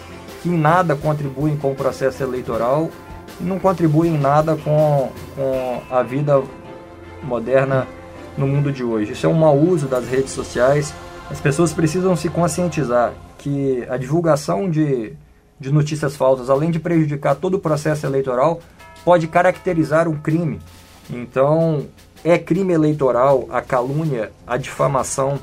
que 0.41 0.49
em 0.49 0.57
nada 0.57 0.95
contribuem 0.95 1.57
com 1.57 1.71
o 1.71 1.75
processo 1.75 2.23
eleitoral 2.23 2.89
e 3.39 3.43
não 3.43 3.59
contribuem 3.59 4.15
em 4.15 4.17
nada 4.17 4.55
com, 4.55 5.11
com 5.35 5.81
a 5.89 6.03
vida 6.03 6.41
moderna 7.23 7.87
no 8.37 8.47
mundo 8.47 8.71
de 8.71 8.83
hoje. 8.83 9.11
Isso 9.11 9.25
é 9.25 9.29
um 9.29 9.33
mau 9.33 9.57
uso 9.57 9.87
das 9.87 10.07
redes 10.07 10.31
sociais. 10.31 10.93
As 11.29 11.39
pessoas 11.39 11.71
precisam 11.73 12.15
se 12.15 12.27
conscientizar 12.27 13.13
que 13.37 13.85
a 13.89 13.97
divulgação 13.97 14.69
de, 14.69 15.13
de 15.59 15.71
notícias 15.71 16.15
falsas, 16.15 16.49
além 16.49 16.71
de 16.71 16.79
prejudicar 16.79 17.35
todo 17.35 17.55
o 17.55 17.59
processo 17.59 18.05
eleitoral, 18.05 18.59
pode 19.05 19.27
caracterizar 19.27 20.07
um 20.07 20.17
crime. 20.17 20.59
Então, 21.09 21.87
é 22.23 22.37
crime 22.37 22.73
eleitoral 22.73 23.47
a 23.51 23.61
calúnia, 23.61 24.31
a 24.45 24.57
difamação 24.57 25.39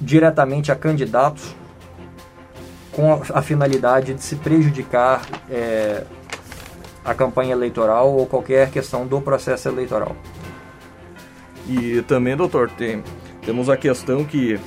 diretamente 0.00 0.70
a 0.70 0.76
candidatos 0.76 1.54
com 2.92 3.20
a 3.32 3.42
finalidade 3.42 4.14
de 4.14 4.22
se 4.22 4.36
prejudicar 4.36 5.22
é, 5.48 6.04
a 7.04 7.14
campanha 7.14 7.52
eleitoral 7.52 8.12
ou 8.12 8.26
qualquer 8.26 8.70
questão 8.70 9.06
do 9.06 9.20
processo 9.20 9.68
eleitoral. 9.68 10.16
E 11.68 12.02
também, 12.02 12.36
doutor, 12.36 12.70
tem, 12.70 13.02
temos 13.48 13.70
a 13.70 13.78
questão 13.78 14.26
que 14.26 14.60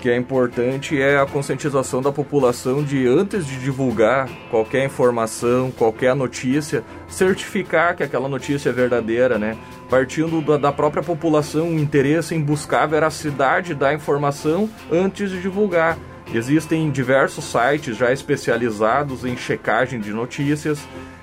que 0.00 0.10
é 0.10 0.16
importante 0.16 1.00
é 1.00 1.16
a 1.16 1.26
conscientização 1.26 2.02
da 2.02 2.10
população 2.10 2.82
de 2.82 3.06
antes 3.06 3.46
de 3.46 3.56
divulgar 3.60 4.28
qualquer 4.50 4.84
informação, 4.84 5.70
qualquer 5.70 6.16
notícia, 6.16 6.82
certificar 7.06 7.94
que 7.94 8.02
aquela 8.02 8.28
notícia 8.28 8.70
é 8.70 8.72
verdadeira, 8.72 9.38
né? 9.38 9.56
Partindo 9.88 10.40
da, 10.40 10.56
da 10.56 10.72
própria 10.72 11.04
população, 11.04 11.68
o 11.68 11.78
interesse 11.78 12.34
em 12.34 12.40
buscar 12.40 12.82
a 12.82 12.86
veracidade 12.86 13.76
da 13.76 13.94
informação 13.94 14.68
antes 14.90 15.30
de 15.30 15.40
divulgar. 15.40 15.96
Existem 16.34 16.90
diversos 16.90 17.44
sites 17.44 17.96
já 17.96 18.12
especializados 18.12 19.24
em 19.24 19.36
checagem 19.36 20.00
de 20.00 20.12
notícias 20.12 20.80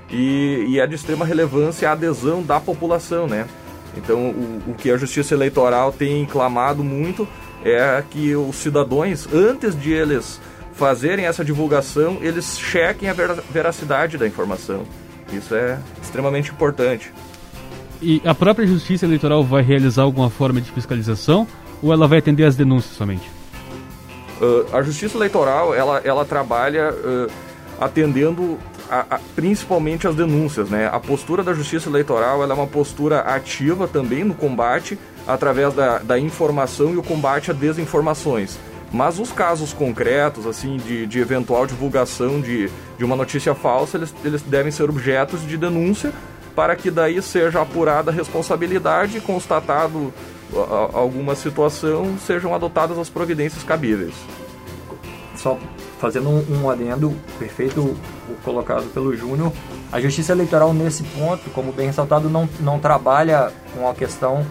e, 0.09 0.63
e 0.69 0.79
é 0.79 0.87
de 0.87 0.95
extrema 0.95 1.25
relevância 1.25 1.89
a 1.89 1.91
adesão 1.91 2.41
da 2.41 2.61
população, 2.61 3.27
né? 3.27 3.45
Então, 4.03 4.29
o, 4.29 4.63
o 4.67 4.73
que 4.73 4.89
a 4.89 4.97
Justiça 4.97 5.33
Eleitoral 5.33 5.91
tem 5.91 6.25
clamado 6.25 6.83
muito 6.83 7.27
é 7.63 8.01
que 8.09 8.35
os 8.35 8.55
cidadãos, 8.55 9.27
antes 9.33 9.79
de 9.79 9.91
eles 9.91 10.39
fazerem 10.73 11.25
essa 11.25 11.43
divulgação, 11.43 12.17
eles 12.21 12.57
chequem 12.57 13.09
a 13.09 13.13
veracidade 13.13 14.17
da 14.17 14.25
informação. 14.25 14.83
Isso 15.31 15.53
é 15.53 15.77
extremamente 16.01 16.51
importante. 16.51 17.11
E 18.01 18.21
a 18.23 18.33
própria 18.33 18.65
Justiça 18.65 19.05
Eleitoral 19.05 19.43
vai 19.43 19.61
realizar 19.61 20.03
alguma 20.03 20.29
forma 20.29 20.61
de 20.61 20.71
fiscalização 20.71 21.45
ou 21.83 21.91
ela 21.91 22.07
vai 22.07 22.19
atender 22.19 22.45
as 22.45 22.55
denúncias 22.55 22.95
somente? 22.95 23.29
Uh, 24.41 24.73
a 24.73 24.81
Justiça 24.81 25.17
Eleitoral 25.17 25.75
ela, 25.75 26.01
ela 26.05 26.23
trabalha 26.23 26.93
uh, 26.93 27.29
atendendo 27.79 28.57
a, 28.89 29.15
a, 29.15 29.19
principalmente 29.36 30.08
as 30.08 30.15
denúncias. 30.15 30.69
Né? 30.69 30.88
A 30.88 31.00
postura 31.00 31.43
da 31.43 31.53
Justiça 31.53 31.89
Eleitoral 31.89 32.43
é 32.43 32.53
uma 32.53 32.67
postura 32.67 33.19
ativa 33.19 33.88
também 33.88 34.24
no 34.24 34.34
combate 34.34 34.98
através 35.27 35.74
da, 35.74 36.00
da 36.00 36.19
informação 36.19 36.93
e 36.93 36.98
o 36.98 37.03
combate 37.03 37.51
a 37.51 37.53
desinformações. 37.53 38.58
Mas 38.91 39.19
os 39.19 39.31
casos 39.31 39.72
concretos, 39.72 40.48
assim, 40.48 40.77
de, 40.77 41.05
de 41.05 41.19
eventual 41.19 41.67
divulgação 41.67 42.41
de, 42.41 42.72
de 42.98 43.05
uma 43.05 43.15
notícia 43.15 43.53
falsa, 43.53 43.98
eles, 43.98 44.13
eles 44.25 44.41
devem 44.41 44.72
ser 44.72 44.89
objetos 44.89 45.48
de 45.48 45.58
denúncia 45.58 46.12
para 46.55 46.75
que 46.75 46.89
daí 46.89 47.22
seja 47.22 47.62
apurada 47.62 48.10
a 48.10 48.13
responsabilidade 48.13 49.17
e 49.17 49.22
constatado 49.22 50.12
alguma 50.93 51.36
situação, 51.36 52.17
sejam 52.17 52.55
adotadas 52.55 52.98
as 52.98 53.08
providências 53.08 53.63
cabíveis. 53.63 54.15
Só 55.36 55.58
fazendo 55.99 56.29
um, 56.29 56.63
um 56.63 56.69
adendo 56.69 57.13
perfeito 57.37 57.95
colocado 58.43 58.91
pelo 58.93 59.15
Júnior, 59.15 59.51
a 59.91 59.99
Justiça 59.99 60.31
Eleitoral 60.31 60.73
nesse 60.73 61.03
ponto, 61.03 61.49
como 61.51 61.71
bem 61.71 61.87
ressaltado, 61.87 62.29
não, 62.29 62.49
não 62.61 62.79
trabalha 62.79 63.51
com 63.75 63.87
a 63.87 63.93
questão 63.93 64.45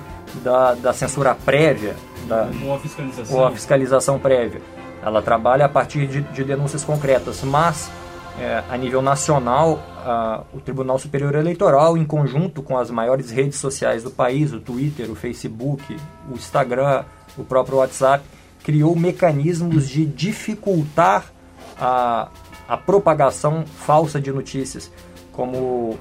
da, 0.44 0.74
da 0.74 0.92
censura 0.92 1.34
prévia, 1.34 1.96
da, 2.28 2.48
ou 2.62 2.74
a 2.74 2.78
fiscalização. 2.78 3.36
ou 3.36 3.46
a 3.46 3.50
fiscalização 3.50 4.18
prévia. 4.18 4.60
Ela 5.02 5.22
trabalha 5.22 5.64
a 5.64 5.68
partir 5.68 6.06
de, 6.06 6.20
de 6.20 6.44
denúncias 6.44 6.84
concretas, 6.84 7.42
mas 7.42 7.90
é, 8.38 8.62
a 8.68 8.76
nível 8.76 9.00
nacional, 9.00 9.80
a, 10.04 10.42
o 10.52 10.60
Tribunal 10.60 10.98
Superior 10.98 11.34
Eleitoral, 11.34 11.96
em 11.96 12.04
conjunto 12.04 12.62
com 12.62 12.76
as 12.76 12.90
maiores 12.90 13.30
redes 13.30 13.58
sociais 13.58 14.02
do 14.02 14.10
país, 14.10 14.52
o 14.52 14.60
Twitter, 14.60 15.10
o 15.10 15.14
Facebook, 15.14 15.96
o 16.30 16.34
Instagram, 16.34 17.04
o 17.38 17.44
próprio 17.44 17.78
WhatsApp, 17.78 18.22
criou 18.62 18.94
mecanismos 18.94 19.88
de 19.88 20.04
dificultar 20.04 21.32
a, 21.78 22.28
a 22.68 22.76
propagação 22.76 23.64
falsa 23.66 24.20
de 24.20 24.32
notícias, 24.32 24.92
como 25.32 25.98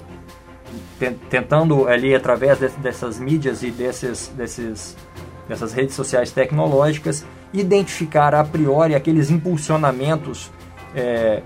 tentando 1.30 1.88
ali 1.88 2.14
através 2.14 2.58
de, 2.58 2.68
dessas 2.68 3.18
mídias 3.18 3.62
e 3.62 3.70
desses, 3.70 4.28
desses, 4.36 4.96
dessas 5.48 5.72
redes 5.72 5.94
sociais 5.94 6.30
tecnológicas 6.30 7.24
identificar 7.52 8.34
a 8.34 8.44
priori 8.44 8.94
aqueles 8.94 9.30
impulsionamentos 9.30 10.50
é, 10.94 11.42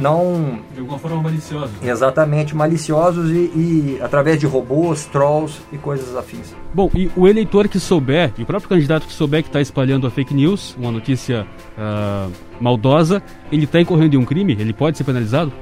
não 0.00 0.60
de 0.72 0.80
alguma 0.80 0.98
forma 0.98 1.22
maliciosos. 1.22 1.70
Exatamente 1.82 2.54
maliciosos 2.54 3.30
e, 3.30 3.34
e, 3.34 3.98
através 4.02 4.38
de 4.38 4.46
robôs 4.46 5.06
trolls 5.06 5.60
e 5.72 5.78
coisas 5.78 6.16
afins. 6.16 6.54
Bom 6.72 6.90
e 6.94 7.10
o 7.16 7.26
eleitor 7.26 7.68
que 7.68 7.78
souber 7.78 8.32
e 8.38 8.42
o 8.42 8.46
próprio 8.46 8.68
candidato 8.68 9.06
que 9.06 9.12
souber 9.12 9.42
que 9.42 9.48
está 9.48 9.60
espalhando 9.60 10.06
a 10.06 10.10
fake 10.10 10.34
news 10.34 10.76
uma 10.78 10.90
notícia 10.90 11.46
uh, 11.76 12.32
maldosa 12.60 13.22
ele 13.50 13.64
está 13.64 13.80
incorrendo 13.80 14.14
em 14.14 14.18
um 14.18 14.24
crime? 14.24 14.56
Ele 14.58 14.72
pode 14.72 14.96
ser 14.96 15.04
penalizado? 15.04 15.52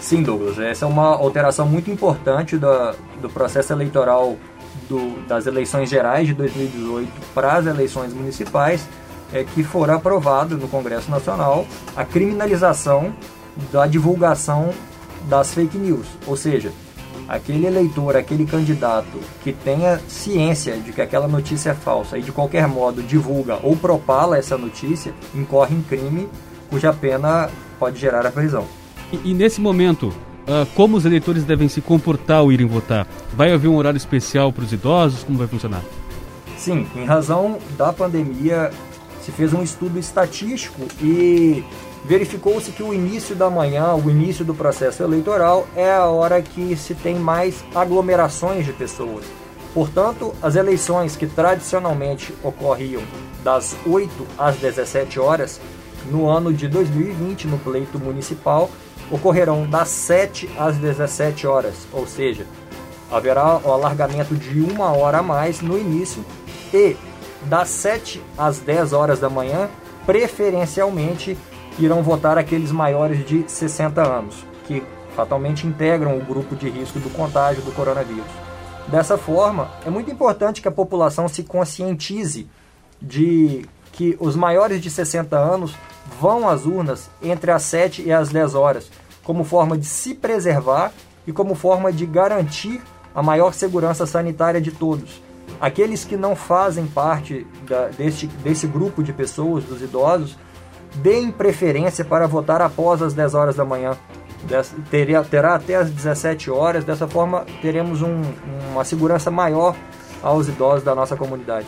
Sim, 0.00 0.22
Douglas, 0.22 0.58
essa 0.58 0.84
é 0.84 0.88
uma 0.88 1.14
alteração 1.14 1.64
muito 1.64 1.88
importante 1.88 2.58
do, 2.58 2.66
do 3.20 3.30
processo 3.30 3.72
eleitoral 3.72 4.36
do, 4.88 5.24
das 5.26 5.46
eleições 5.46 5.88
gerais 5.88 6.26
de 6.26 6.34
2018 6.34 7.08
para 7.34 7.52
as 7.54 7.66
eleições 7.66 8.12
municipais, 8.12 8.86
é 9.32 9.44
que 9.44 9.62
for 9.62 9.88
aprovado 9.90 10.56
no 10.56 10.68
Congresso 10.68 11.10
Nacional 11.10 11.66
a 11.96 12.04
criminalização 12.04 13.14
da 13.72 13.86
divulgação 13.86 14.70
das 15.28 15.54
fake 15.54 15.78
news, 15.78 16.06
ou 16.26 16.36
seja, 16.36 16.72
aquele 17.28 17.66
eleitor, 17.66 18.16
aquele 18.16 18.44
candidato 18.44 19.18
que 19.42 19.52
tenha 19.52 20.00
ciência 20.08 20.76
de 20.76 20.92
que 20.92 21.00
aquela 21.00 21.28
notícia 21.28 21.70
é 21.70 21.74
falsa 21.74 22.18
e 22.18 22.22
de 22.22 22.32
qualquer 22.32 22.66
modo 22.66 23.02
divulga 23.02 23.58
ou 23.62 23.76
propala 23.76 24.36
essa 24.36 24.58
notícia, 24.58 25.14
incorre 25.34 25.74
em 25.74 25.82
crime 25.82 26.28
cuja 26.68 26.92
pena 26.92 27.50
pode 27.78 27.98
gerar 27.98 28.26
a 28.26 28.30
prisão. 28.30 28.66
E, 29.12 29.30
e 29.30 29.34
nesse 29.34 29.60
momento, 29.60 30.06
uh, 30.08 30.66
como 30.74 30.96
os 30.96 31.04
eleitores 31.04 31.44
devem 31.44 31.68
se 31.68 31.80
comportar 31.80 32.38
ao 32.38 32.50
irem 32.50 32.66
votar? 32.66 33.06
Vai 33.34 33.52
haver 33.52 33.68
um 33.68 33.76
horário 33.76 33.98
especial 33.98 34.52
para 34.52 34.64
os 34.64 34.72
idosos? 34.72 35.22
Como 35.22 35.38
vai 35.38 35.46
funcionar? 35.46 35.82
Sim, 36.56 36.86
em 36.94 37.04
razão 37.04 37.58
da 37.76 37.92
pandemia, 37.92 38.70
se 39.20 39.32
fez 39.32 39.52
um 39.52 39.62
estudo 39.62 39.98
estatístico 39.98 40.80
e 41.00 41.62
verificou-se 42.04 42.72
que 42.72 42.82
o 42.82 42.92
início 42.92 43.34
da 43.34 43.48
manhã, 43.48 43.94
o 43.94 44.10
início 44.10 44.44
do 44.44 44.54
processo 44.54 45.02
eleitoral, 45.02 45.66
é 45.76 45.92
a 45.92 46.06
hora 46.06 46.42
que 46.42 46.76
se 46.76 46.94
tem 46.94 47.14
mais 47.14 47.64
aglomerações 47.74 48.66
de 48.66 48.72
pessoas. 48.72 49.24
Portanto, 49.72 50.34
as 50.42 50.54
eleições 50.56 51.16
que 51.16 51.26
tradicionalmente 51.26 52.34
ocorriam 52.42 53.02
das 53.42 53.74
8 53.86 54.26
às 54.36 54.56
17 54.56 55.18
horas, 55.18 55.60
no 56.10 56.28
ano 56.28 56.52
de 56.52 56.68
2020, 56.68 57.46
no 57.46 57.58
pleito 57.58 57.98
municipal, 57.98 58.68
ocorrerão 59.10 59.66
das 59.66 59.88
7 59.88 60.50
às 60.58 60.76
17 60.76 61.46
horas, 61.46 61.74
ou 61.92 62.06
seja, 62.06 62.46
haverá 63.10 63.58
o 63.58 63.72
alargamento 63.72 64.34
de 64.34 64.60
uma 64.60 64.92
hora 64.92 65.18
a 65.18 65.22
mais 65.22 65.60
no 65.60 65.78
início 65.78 66.24
e 66.72 66.96
das 67.44 67.68
7 67.68 68.22
às 68.36 68.58
10 68.58 68.92
horas 68.92 69.20
da 69.20 69.28
manhã, 69.28 69.68
preferencialmente 70.06 71.36
irão 71.78 72.02
votar 72.02 72.38
aqueles 72.38 72.70
maiores 72.70 73.24
de 73.26 73.44
60 73.46 74.02
anos, 74.02 74.44
que 74.66 74.82
fatalmente 75.14 75.66
integram 75.66 76.16
o 76.16 76.24
grupo 76.24 76.56
de 76.56 76.68
risco 76.68 76.98
do 76.98 77.10
contágio 77.10 77.62
do 77.62 77.72
coronavírus. 77.72 78.30
Dessa 78.88 79.16
forma, 79.16 79.70
é 79.86 79.90
muito 79.90 80.10
importante 80.10 80.60
que 80.60 80.68
a 80.68 80.72
população 80.72 81.28
se 81.28 81.42
conscientize 81.42 82.48
de 83.00 83.64
que 83.92 84.16
os 84.18 84.34
maiores 84.34 84.80
de 84.80 84.90
60 84.90 85.36
anos 85.36 85.74
vão 86.20 86.48
às 86.48 86.64
urnas 86.64 87.10
entre 87.22 87.50
as 87.50 87.62
7 87.62 88.02
e 88.02 88.12
as 88.12 88.30
10 88.30 88.54
horas, 88.54 88.90
como 89.22 89.44
forma 89.44 89.76
de 89.76 89.86
se 89.86 90.14
preservar 90.14 90.92
e 91.26 91.32
como 91.32 91.54
forma 91.54 91.92
de 91.92 92.06
garantir 92.06 92.80
a 93.14 93.22
maior 93.22 93.52
segurança 93.52 94.06
sanitária 94.06 94.60
de 94.60 94.72
todos. 94.72 95.22
Aqueles 95.60 96.04
que 96.04 96.16
não 96.16 96.34
fazem 96.34 96.86
parte 96.86 97.46
da, 97.68 97.88
desse, 97.88 98.26
desse 98.26 98.66
grupo 98.66 99.02
de 99.02 99.12
pessoas, 99.12 99.64
dos 99.64 99.82
idosos, 99.82 100.36
deem 100.96 101.30
preferência 101.30 102.04
para 102.04 102.26
votar 102.26 102.60
após 102.60 103.02
as 103.02 103.14
10 103.14 103.34
horas 103.34 103.56
da 103.56 103.64
manhã, 103.64 103.96
teria, 104.90 105.22
terá 105.22 105.54
até 105.54 105.76
as 105.76 105.90
17 105.90 106.50
horas, 106.50 106.84
dessa 106.84 107.06
forma 107.06 107.44
teremos 107.60 108.02
um, 108.02 108.22
uma 108.72 108.84
segurança 108.84 109.30
maior 109.30 109.74
aos 110.22 110.48
idosos 110.48 110.84
da 110.84 110.94
nossa 110.94 111.16
comunidade. 111.16 111.66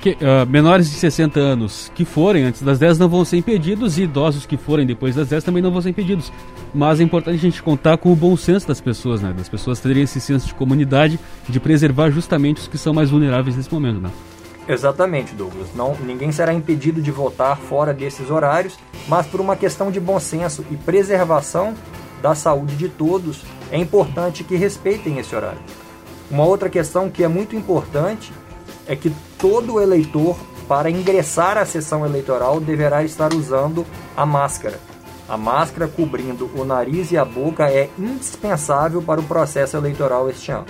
Que, 0.00 0.10
uh, 0.10 0.48
menores 0.48 0.88
de 0.88 0.96
60 0.96 1.40
anos 1.40 1.90
que 1.92 2.04
forem 2.04 2.44
antes 2.44 2.62
das 2.62 2.78
10 2.78 3.00
não 3.00 3.08
vão 3.08 3.24
ser 3.24 3.36
impedidos 3.36 3.98
e 3.98 4.02
idosos 4.02 4.46
que 4.46 4.56
forem 4.56 4.86
depois 4.86 5.16
das 5.16 5.28
10 5.28 5.42
também 5.42 5.60
não 5.60 5.72
vão 5.72 5.82
ser 5.82 5.90
impedidos. 5.90 6.32
Mas 6.72 7.00
é 7.00 7.02
importante 7.02 7.34
a 7.34 7.40
gente 7.40 7.60
contar 7.60 7.98
com 7.98 8.12
o 8.12 8.16
bom 8.16 8.36
senso 8.36 8.68
das 8.68 8.80
pessoas, 8.80 9.20
né? 9.20 9.34
Das 9.36 9.48
pessoas 9.48 9.80
terem 9.80 10.04
esse 10.04 10.20
senso 10.20 10.46
de 10.46 10.54
comunidade, 10.54 11.18
de 11.48 11.58
preservar 11.58 12.10
justamente 12.10 12.58
os 12.58 12.68
que 12.68 12.78
são 12.78 12.94
mais 12.94 13.10
vulneráveis 13.10 13.56
nesse 13.56 13.72
momento, 13.74 14.00
né? 14.00 14.10
Exatamente, 14.68 15.34
Douglas. 15.34 15.68
Não, 15.74 15.94
ninguém 15.94 16.30
será 16.30 16.52
impedido 16.52 17.00
de 17.00 17.10
votar 17.10 17.56
fora 17.56 17.94
desses 17.94 18.30
horários, 18.30 18.78
mas 19.08 19.26
por 19.26 19.40
uma 19.40 19.56
questão 19.56 19.90
de 19.90 19.98
bom 19.98 20.20
senso 20.20 20.64
e 20.70 20.76
preservação 20.76 21.74
da 22.20 22.34
saúde 22.34 22.76
de 22.76 22.88
todos, 22.88 23.44
é 23.70 23.78
importante 23.78 24.44
que 24.44 24.56
respeitem 24.56 25.18
esse 25.18 25.34
horário. 25.34 25.60
Uma 26.30 26.44
outra 26.44 26.68
questão 26.68 27.08
que 27.08 27.24
é 27.24 27.28
muito 27.28 27.56
importante 27.56 28.30
é 28.86 28.94
que 28.94 29.10
todo 29.38 29.80
eleitor, 29.80 30.36
para 30.68 30.90
ingressar 30.90 31.56
à 31.56 31.64
sessão 31.64 32.04
eleitoral, 32.04 32.60
deverá 32.60 33.02
estar 33.02 33.32
usando 33.32 33.86
a 34.14 34.26
máscara. 34.26 34.78
A 35.26 35.36
máscara 35.36 35.88
cobrindo 35.88 36.50
o 36.54 36.64
nariz 36.64 37.10
e 37.10 37.16
a 37.16 37.24
boca 37.24 37.70
é 37.70 37.88
indispensável 37.98 39.00
para 39.00 39.20
o 39.20 39.24
processo 39.24 39.76
eleitoral 39.76 40.28
este 40.28 40.50
ano. 40.50 40.66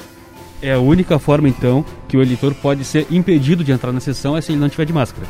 É 0.61 0.73
a 0.73 0.79
única 0.79 1.19
forma, 1.19 1.49
então, 1.49 1.85
que 2.09 2.17
o 2.17 2.23
eleitor 2.23 2.55
pode 2.55 2.85
ser 2.85 3.07
impedido 3.11 3.63
de 3.63 3.71
entrar 3.71 3.93
na 3.93 4.01
sessão 4.01 4.37
é 4.37 4.41
se 4.41 4.53
ele 4.53 4.61
não 4.61 4.69
tiver 4.69 4.85
de 4.85 4.93
máscara. 4.93 5.27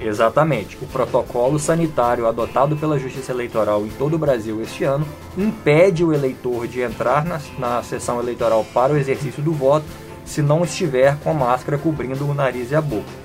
Exatamente. 0.00 0.76
O 0.82 0.86
protocolo 0.86 1.58
sanitário 1.58 2.26
adotado 2.26 2.76
pela 2.76 2.98
Justiça 2.98 3.32
Eleitoral 3.32 3.86
em 3.86 3.90
todo 3.90 4.14
o 4.14 4.18
Brasil 4.18 4.60
este 4.60 4.84
ano 4.84 5.06
impede 5.38 6.04
o 6.04 6.12
eleitor 6.12 6.66
de 6.66 6.80
entrar 6.80 7.24
na, 7.24 7.40
na 7.58 7.82
sessão 7.82 8.20
eleitoral 8.20 8.66
para 8.74 8.92
o 8.92 8.96
exercício 8.96 9.42
do 9.42 9.52
voto 9.52 9.86
se 10.24 10.42
não 10.42 10.64
estiver 10.64 11.16
com 11.18 11.30
a 11.30 11.34
máscara 11.34 11.78
cobrindo 11.78 12.28
o 12.28 12.34
nariz 12.34 12.70
e 12.70 12.74
a 12.74 12.80
boca. 12.80 13.24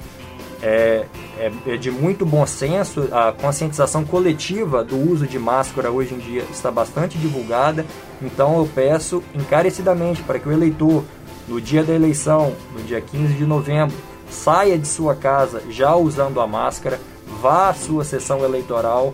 É, 0.61 1.05
é, 1.37 1.51
é, 1.67 1.77
de 1.77 1.89
muito 1.89 2.25
bom 2.25 2.45
senso, 2.45 3.07
a 3.13 3.31
conscientização 3.31 4.03
coletiva 4.03 4.83
do 4.83 4.97
uso 4.97 5.25
de 5.25 5.39
máscara 5.39 5.89
hoje 5.89 6.13
em 6.13 6.17
dia 6.17 6.43
está 6.51 6.69
bastante 6.69 7.17
divulgada, 7.17 7.85
então 8.21 8.57
eu 8.57 8.69
peço 8.75 9.23
encarecidamente 9.33 10.21
para 10.21 10.37
que 10.37 10.49
o 10.49 10.51
eleitor, 10.51 11.05
no 11.49 11.59
dia 11.59 11.83
da 11.83 11.93
eleição, 11.93 12.55
no 12.71 12.81
dia 12.83 13.01
15 13.01 13.33
de 13.33 13.45
novembro, 13.45 13.95
saia 14.29 14.77
de 14.77 14.87
sua 14.87 15.15
casa 15.15 15.63
já 15.69 15.95
usando 15.95 16.39
a 16.39 16.47
máscara, 16.47 16.99
vá 17.41 17.69
à 17.69 17.73
sua 17.73 18.03
sessão 18.03 18.43
eleitoral 18.43 19.13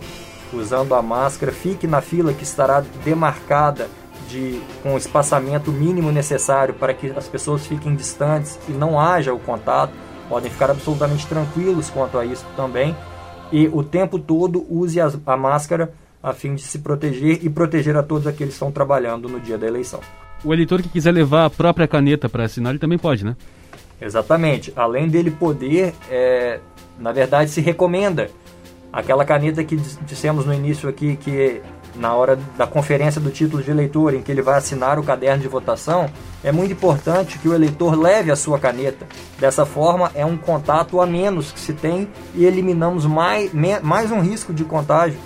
usando 0.52 0.94
a 0.94 1.02
máscara, 1.02 1.50
fique 1.50 1.86
na 1.86 2.00
fila 2.00 2.32
que 2.32 2.44
estará 2.44 2.84
demarcada 3.02 3.88
de, 4.28 4.60
com 4.82 4.94
o 4.94 4.98
espaçamento 4.98 5.72
mínimo 5.72 6.12
necessário 6.12 6.74
para 6.74 6.94
que 6.94 7.10
as 7.16 7.26
pessoas 7.26 7.66
fiquem 7.66 7.94
distantes 7.94 8.58
e 8.68 8.72
não 8.72 9.00
haja 9.00 9.32
o 9.32 9.38
contato. 9.38 9.92
Podem 10.28 10.50
ficar 10.50 10.70
absolutamente 10.70 11.26
tranquilos 11.26 11.88
quanto 11.88 12.18
a 12.18 12.24
isso 12.24 12.44
também. 12.56 12.96
E 13.50 13.68
o 13.68 13.82
tempo 13.82 14.18
todo 14.18 14.66
use 14.68 15.00
a, 15.00 15.10
a 15.26 15.36
máscara 15.36 15.92
a 16.22 16.32
fim 16.32 16.54
de 16.54 16.62
se 16.62 16.80
proteger 16.80 17.44
e 17.44 17.48
proteger 17.48 17.96
a 17.96 18.02
todos 18.02 18.26
aqueles 18.26 18.54
que 18.54 18.56
estão 18.56 18.72
trabalhando 18.72 19.28
no 19.28 19.40
dia 19.40 19.56
da 19.56 19.66
eleição. 19.66 20.00
O 20.44 20.52
eleitor 20.52 20.82
que 20.82 20.88
quiser 20.88 21.12
levar 21.12 21.46
a 21.46 21.50
própria 21.50 21.88
caneta 21.88 22.28
para 22.28 22.44
assinar, 22.44 22.72
ele 22.72 22.78
também 22.78 22.98
pode, 22.98 23.24
né? 23.24 23.36
Exatamente. 24.00 24.72
Além 24.76 25.08
dele 25.08 25.30
poder, 25.30 25.94
é, 26.10 26.60
na 26.98 27.12
verdade, 27.12 27.50
se 27.50 27.60
recomenda 27.60 28.28
aquela 28.92 29.24
caneta 29.24 29.62
que 29.64 29.76
dissemos 29.76 30.46
no 30.46 30.54
início 30.54 30.88
aqui 30.88 31.16
que 31.16 31.60
na 31.94 32.14
hora 32.14 32.38
da 32.56 32.66
conferência 32.66 33.20
do 33.20 33.30
título 33.30 33.62
de 33.62 33.70
eleitor, 33.70 34.14
em 34.14 34.22
que 34.22 34.30
ele 34.30 34.42
vai 34.42 34.58
assinar 34.58 34.98
o 34.98 35.02
caderno 35.02 35.42
de 35.42 35.48
votação, 35.48 36.10
é 36.44 36.52
muito 36.52 36.72
importante 36.72 37.38
que 37.38 37.48
o 37.48 37.54
eleitor 37.54 37.98
leve 37.98 38.30
a 38.30 38.36
sua 38.36 38.58
caneta. 38.58 39.06
Dessa 39.38 39.64
forma, 39.64 40.10
é 40.14 40.24
um 40.24 40.36
contato 40.36 41.00
a 41.00 41.06
menos 41.06 41.50
que 41.50 41.58
se 41.58 41.72
tem 41.72 42.08
e 42.34 42.44
eliminamos 42.44 43.06
mais, 43.06 43.50
mais 43.82 44.10
um 44.10 44.20
risco 44.20 44.52
de 44.52 44.64
contágio. 44.64 45.18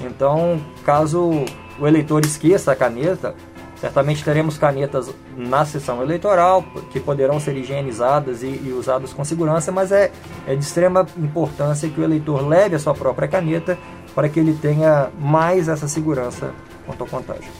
Então, 0.00 0.60
caso 0.84 1.44
o 1.78 1.86
eleitor 1.86 2.24
esqueça 2.24 2.72
a 2.72 2.76
caneta, 2.76 3.34
certamente 3.80 4.24
teremos 4.24 4.58
canetas 4.58 5.12
na 5.36 5.64
sessão 5.64 6.02
eleitoral 6.02 6.64
que 6.90 6.98
poderão 6.98 7.38
ser 7.38 7.56
higienizadas 7.56 8.42
e, 8.42 8.46
e 8.46 8.74
usadas 8.76 9.12
com 9.12 9.24
segurança, 9.24 9.70
mas 9.70 9.92
é, 9.92 10.10
é 10.46 10.54
de 10.54 10.64
extrema 10.64 11.06
importância 11.18 11.88
que 11.88 12.00
o 12.00 12.04
eleitor 12.04 12.46
leve 12.46 12.76
a 12.76 12.78
sua 12.78 12.94
própria 12.94 13.28
caneta 13.28 13.78
para 14.14 14.28
que 14.28 14.40
ele 14.40 14.54
tenha 14.54 15.10
mais 15.20 15.68
essa 15.68 15.86
segurança 15.86 16.52
quanto 16.86 17.02
ao 17.02 17.06
contágio. 17.06 17.50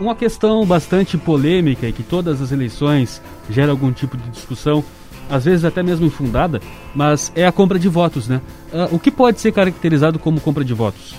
Uma 0.00 0.14
questão 0.14 0.66
bastante 0.66 1.16
polêmica 1.16 1.88
e 1.88 1.92
que 1.92 2.02
todas 2.02 2.42
as 2.42 2.52
eleições 2.52 3.22
gera 3.48 3.70
algum 3.70 3.90
tipo 3.92 4.16
de 4.16 4.28
discussão, 4.28 4.84
às 5.30 5.44
vezes 5.44 5.64
até 5.64 5.82
mesmo 5.82 6.04
infundada, 6.04 6.60
mas 6.94 7.32
é 7.34 7.46
a 7.46 7.52
compra 7.52 7.78
de 7.78 7.88
votos, 7.88 8.28
né? 8.28 8.42
Uh, 8.72 8.94
o 8.94 8.98
que 8.98 9.10
pode 9.10 9.40
ser 9.40 9.52
caracterizado 9.52 10.18
como 10.18 10.40
compra 10.40 10.62
de 10.62 10.74
votos? 10.74 11.14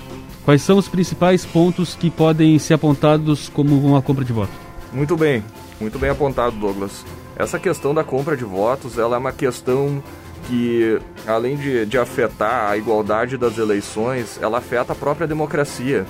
Quais 0.47 0.61
são 0.61 0.77
os 0.77 0.87
principais 0.87 1.45
pontos 1.45 1.93
que 1.93 2.09
podem 2.09 2.57
ser 2.57 2.75
apontados 2.75 3.49
como 3.49 3.77
uma 3.85 4.01
compra 4.01 4.23
de 4.23 4.31
votos? 4.31 4.55
Muito 4.93 5.17
bem, 5.17 5.43
muito 5.77 5.99
bem 5.99 6.09
apontado, 6.09 6.55
Douglas. 6.55 7.03
Essa 7.35 7.59
questão 7.59 7.93
da 7.93 8.01
compra 8.01 8.37
de 8.37 8.45
votos, 8.45 8.97
ela 8.97 9.17
é 9.17 9.19
uma 9.19 9.33
questão 9.33 10.01
que, 10.47 11.01
além 11.27 11.57
de, 11.57 11.85
de 11.85 11.97
afetar 11.97 12.71
a 12.71 12.77
igualdade 12.77 13.35
das 13.35 13.57
eleições, 13.57 14.39
ela 14.41 14.59
afeta 14.59 14.93
a 14.93 14.95
própria 14.95 15.27
democracia 15.27 16.05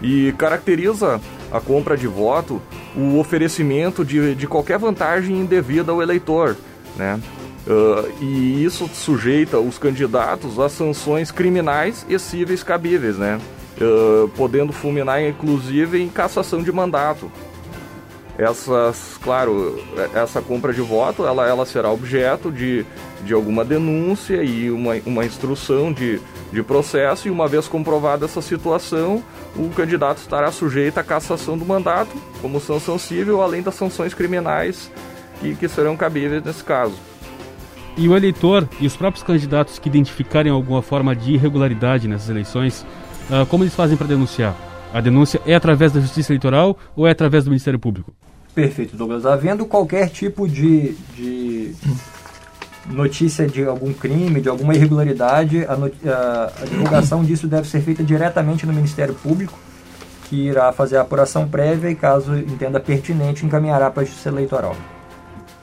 e 0.00 0.32
caracteriza 0.38 1.20
a 1.52 1.60
compra 1.60 1.98
de 1.98 2.06
voto 2.06 2.62
o 2.96 3.18
oferecimento 3.18 4.06
de, 4.06 4.34
de 4.34 4.46
qualquer 4.46 4.78
vantagem 4.78 5.38
indevida 5.38 5.92
ao 5.92 6.00
eleitor, 6.00 6.56
né? 6.96 7.20
Uh, 7.66 8.24
e 8.24 8.64
isso 8.64 8.88
sujeita 8.94 9.58
os 9.58 9.76
candidatos 9.76 10.58
a 10.58 10.66
sanções 10.66 11.30
criminais 11.30 12.06
e 12.08 12.18
cíveis 12.18 12.62
cabíveis, 12.62 13.18
né? 13.18 13.38
Uh, 13.78 14.28
podendo 14.30 14.72
fulminar 14.72 15.22
inclusive 15.22 16.02
em 16.02 16.08
cassação 16.08 16.62
de 16.62 16.72
mandato 16.72 17.30
essas, 18.38 19.18
claro, 19.22 19.82
essa 20.14 20.42
compra 20.42 20.72
de 20.72 20.80
voto, 20.80 21.26
ela, 21.26 21.48
ela 21.48 21.64
será 21.64 21.90
objeto 21.90 22.52
de, 22.52 22.84
de 23.24 23.32
alguma 23.32 23.64
denúncia 23.64 24.42
e 24.42 24.70
uma, 24.70 24.94
uma 25.06 25.24
instrução 25.24 25.90
de, 25.90 26.20
de 26.52 26.62
processo, 26.62 27.28
e 27.28 27.30
uma 27.30 27.48
vez 27.48 27.66
comprovada 27.66 28.26
essa 28.26 28.42
situação, 28.42 29.22
o 29.56 29.70
candidato 29.70 30.18
estará 30.18 30.52
sujeito 30.52 30.98
à 30.98 31.02
cassação 31.02 31.56
do 31.56 31.64
mandato 31.64 32.14
como 32.42 32.60
sanção 32.60 32.98
civil, 32.98 33.40
além 33.40 33.62
das 33.62 33.74
sanções 33.74 34.12
criminais 34.12 34.90
que, 35.40 35.54
que 35.54 35.68
serão 35.68 35.96
cabíveis 35.96 36.44
nesse 36.44 36.62
caso. 36.62 36.94
E 37.96 38.06
o 38.06 38.14
eleitor 38.14 38.68
e 38.78 38.86
os 38.86 38.94
próprios 38.94 39.24
candidatos 39.24 39.78
que 39.78 39.88
identificarem 39.88 40.52
alguma 40.52 40.82
forma 40.82 41.16
de 41.16 41.32
irregularidade 41.32 42.06
nessas 42.06 42.28
eleições, 42.28 42.84
uh, 43.30 43.46
como 43.46 43.64
eles 43.64 43.74
fazem 43.74 43.96
para 43.96 44.06
denunciar? 44.06 44.54
A 44.92 45.00
denúncia 45.00 45.40
é 45.46 45.54
através 45.54 45.92
da 45.92 46.00
Justiça 46.00 46.32
Eleitoral 46.32 46.78
ou 46.94 47.06
é 47.06 47.10
através 47.10 47.44
do 47.44 47.50
Ministério 47.50 47.78
Público? 47.78 48.12
Perfeito, 48.54 48.96
Douglas. 48.96 49.26
Havendo 49.26 49.66
qualquer 49.66 50.08
tipo 50.08 50.48
de, 50.48 50.94
de 51.14 51.74
notícia 52.88 53.46
de 53.46 53.64
algum 53.64 53.92
crime, 53.92 54.40
de 54.40 54.48
alguma 54.48 54.74
irregularidade, 54.74 55.64
a, 55.66 55.72
a, 55.74 56.62
a, 56.62 56.64
divulgação 56.64 57.22
disso 57.24 57.46
deve 57.46 57.68
ser 57.68 57.80
feita 57.80 58.02
diretamente 58.02 58.64
no 58.64 58.72
Ministério 58.72 59.14
Público, 59.14 59.58
que 60.28 60.46
irá 60.46 60.72
fazer 60.72 60.96
a 60.96 61.02
apuração 61.02 61.46
prévia 61.48 61.90
e, 61.90 61.94
caso 61.94 62.34
entenda 62.36 62.80
pertinente, 62.80 63.44
encaminhará 63.44 63.90
para 63.90 64.02
a 64.02 64.06
Justiça 64.06 64.28
Eleitoral. 64.28 64.76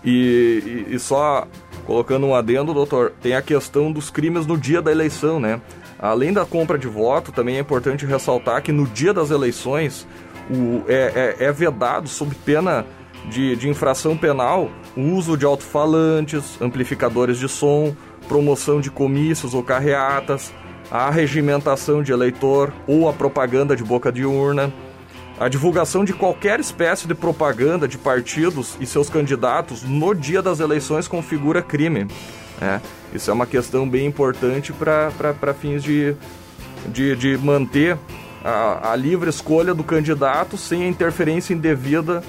E, 0.06 0.86
e, 0.90 0.96
e 0.96 1.00
só 1.00 1.48
colocando 1.86 2.26
um 2.26 2.36
adendo, 2.36 2.74
doutor, 2.74 3.14
tem 3.22 3.36
a 3.36 3.42
questão 3.42 3.92
dos 3.92 4.10
crimes 4.10 4.46
no 4.46 4.58
dia 4.58 4.82
da 4.82 4.92
eleição, 4.92 5.40
né? 5.40 5.60
Além 6.04 6.34
da 6.34 6.46
compra 6.46 6.78
de 6.78 6.86
voto, 6.86 7.32
também 7.32 7.56
é 7.56 7.60
importante 7.62 8.06
ressaltar 8.06 8.62
que 8.62 8.74
no 8.74 8.86
dia 8.86 9.14
das 9.14 9.32
eleições 9.32 10.06
o, 10.52 10.84
é, 10.86 11.38
é, 11.40 11.46
é 11.46 11.52
vedado, 11.54 12.10
sob 12.10 12.36
pena 12.44 12.86
de, 13.30 13.56
de 13.56 13.70
infração 13.70 14.18
penal, 14.18 14.70
o 14.98 15.02
uso 15.14 15.38
de 15.38 15.46
alto-falantes, 15.46 16.62
amplificadores 16.62 17.38
de 17.38 17.48
som, 17.48 17.96
promoção 18.28 18.82
de 18.82 18.92
comícios 18.92 19.54
ou 19.54 19.64
carreatas, 19.64 20.54
a 20.92 21.10
regimentação 21.10 22.04
de 22.04 22.12
eleitor 22.12 22.74
ou 22.86 23.08
a 23.08 23.14
propaganda 23.14 23.74
de 23.74 23.84
boca 23.86 24.12
de 24.12 24.26
urna, 24.26 24.74
a 25.40 25.48
divulgação 25.48 26.04
de 26.04 26.12
qualquer 26.12 26.60
espécie 26.60 27.08
de 27.08 27.16
propaganda 27.16 27.88
de 27.88 27.98
partidos 27.98 28.76
e 28.78 28.86
seus 28.86 29.10
candidatos 29.10 29.84
no 29.84 30.14
dia 30.14 30.42
das 30.42 30.60
eleições 30.60 31.08
configura 31.08 31.62
crime. 31.62 32.08
Né? 32.64 32.82
Isso 33.14 33.30
é 33.30 33.34
uma 33.34 33.46
questão 33.46 33.88
bem 33.88 34.06
importante 34.06 34.72
para 34.72 35.54
fins 35.54 35.84
de, 35.84 36.16
de, 36.88 37.14
de 37.18 37.38
manter 37.38 37.98
a, 38.42 38.94
a 38.94 38.96
livre 38.96 39.30
escolha 39.30 39.74
do 39.74 39.84
candidato 39.84 40.58
sem 40.58 40.84
a 40.84 40.88
interferência 40.88 41.54
indevida 41.54 42.24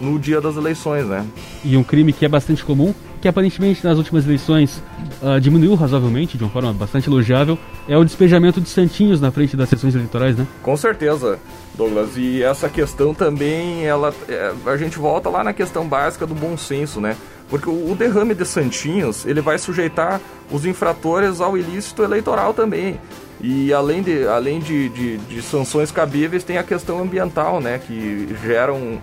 no 0.00 0.16
dia 0.18 0.40
das 0.40 0.56
eleições, 0.56 1.06
né? 1.06 1.26
E 1.64 1.76
um 1.76 1.82
crime 1.82 2.12
que 2.12 2.24
é 2.24 2.28
bastante 2.28 2.64
comum, 2.64 2.94
que 3.20 3.28
aparentemente 3.28 3.84
nas 3.84 3.98
últimas 3.98 4.24
eleições 4.24 4.82
uh, 5.20 5.38
diminuiu 5.38 5.74
razoavelmente, 5.74 6.38
de 6.38 6.44
uma 6.44 6.50
forma 6.50 6.72
bastante 6.72 7.08
elogiável, 7.08 7.58
é 7.86 7.98
o 7.98 8.04
despejamento 8.04 8.60
de 8.60 8.68
santinhos 8.68 9.20
na 9.20 9.30
frente 9.30 9.56
das 9.56 9.68
sessões 9.68 9.94
eleitorais, 9.94 10.36
né? 10.36 10.46
Com 10.62 10.74
certeza, 10.76 11.38
Douglas. 11.74 12.16
E 12.16 12.42
essa 12.42 12.68
questão 12.68 13.12
também, 13.12 13.84
ela, 13.84 14.14
é, 14.28 14.52
a 14.64 14.76
gente 14.76 14.98
volta 14.98 15.28
lá 15.28 15.44
na 15.44 15.52
questão 15.52 15.86
básica 15.86 16.26
do 16.26 16.34
bom 16.34 16.56
senso, 16.56 17.00
né? 17.00 17.16
Porque 17.50 17.68
o 17.68 17.94
derrame 17.96 18.32
de 18.32 18.46
santinhos, 18.46 19.26
ele 19.26 19.40
vai 19.40 19.58
sujeitar 19.58 20.20
os 20.50 20.64
infratores 20.64 21.40
ao 21.40 21.58
ilícito 21.58 22.02
eleitoral 22.02 22.54
também. 22.54 22.98
E 23.40 23.72
além 23.72 24.02
de, 24.02 24.26
além 24.26 24.60
de, 24.60 24.88
de, 24.90 25.18
de 25.18 25.42
sanções 25.42 25.90
cabíveis, 25.90 26.44
tem 26.44 26.58
a 26.58 26.62
questão 26.62 27.02
ambiental, 27.02 27.60
né? 27.60 27.80
Que 27.84 28.28
gera 28.46 28.72
um, 28.72 29.00